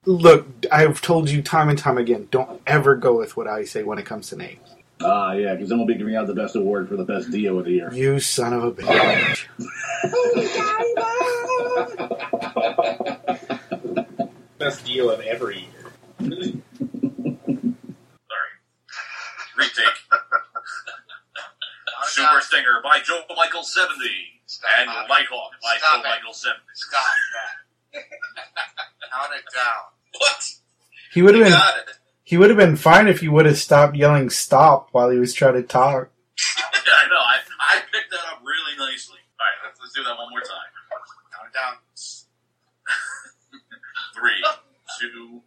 [0.05, 3.81] Look, I've told you time and time again, don't ever go with what I say
[3.81, 4.59] when it comes to names.
[5.01, 7.57] Ah, yeah, because then we'll be giving out the best award for the best Dio
[7.57, 7.91] of the year.
[7.91, 9.47] You son of a bitch.
[14.67, 15.93] Best deal of every year.
[16.19, 16.61] Sorry.
[19.55, 19.95] Retake.
[22.07, 23.87] Super Stinger by Joe Michael 70.
[24.79, 26.03] and Nighthawk by Stop Joe it.
[26.03, 26.59] Michael 70.
[26.73, 27.01] Stop
[27.93, 28.03] that.
[29.09, 29.83] Count it down.
[30.17, 30.43] What?
[31.13, 31.95] He would have been Got it.
[32.25, 35.33] he would have been fine if you would have stopped yelling stop while he was
[35.33, 36.09] trying to talk.
[36.11, 37.15] Yeah, I know.
[37.15, 39.15] I, I picked that up really nicely.
[39.39, 40.67] All right, let's, let's do that one more time.
[41.31, 41.75] Count it down.
[44.17, 44.41] Three,
[44.99, 45.41] two.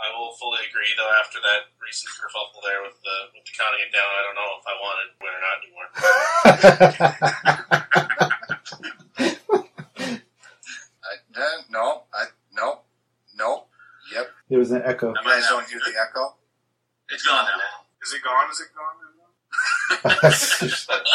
[0.00, 1.12] I will fully agree, though.
[1.20, 4.56] After that recent kerfuffle there with the with the counting it down, I don't know
[4.56, 5.92] if I want to win or not anymore.
[11.04, 12.80] I, uh, no, I, no,
[13.36, 13.64] no.
[14.14, 14.30] Yep.
[14.48, 15.08] There was an echo.
[15.10, 16.34] You guys don't hear the echo?
[17.10, 17.50] It's gone now.
[18.02, 18.50] Is it gone?
[18.50, 18.94] Is it gone?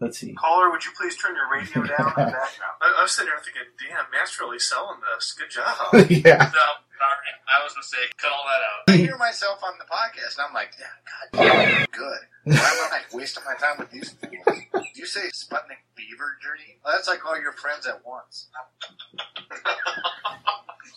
[0.00, 0.32] Let's see.
[0.34, 2.76] Caller, would you please turn your radio down and back up?
[2.82, 5.32] I, I was sitting there thinking, damn, Matt's really selling this.
[5.32, 5.70] Good job.
[6.10, 6.50] yeah.
[6.50, 6.66] No,
[6.98, 8.10] sorry, I was mistaken.
[8.18, 8.94] Cut all that out.
[8.94, 10.94] I hear myself on the podcast, and I'm like, yeah,
[11.32, 12.20] God damn, good.
[12.44, 14.52] Why am I wasting my time with these people?
[14.74, 16.76] Did you say Sputnik Beaver Journey?
[16.84, 18.48] Well, that's like all your friends at once.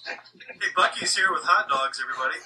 [0.08, 2.38] Hey, Bucky's here with hot dogs, everybody.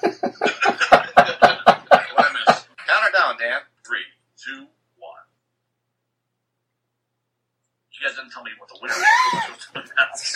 [2.15, 2.53] What I?
[2.87, 3.59] Count her down, Dan.
[3.85, 4.65] Three, two,
[8.01, 8.95] You guys didn't tell me what the winner
[9.45, 10.35] was.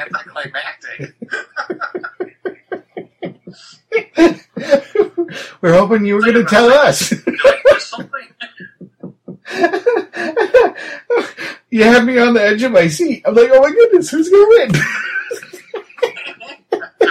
[0.00, 1.14] Anticlimactic.
[5.62, 7.12] we're hoping you were going to tell us.
[11.70, 13.22] you had me on the edge of my seat.
[13.24, 14.72] I'm like, oh my goodness, who's going to win?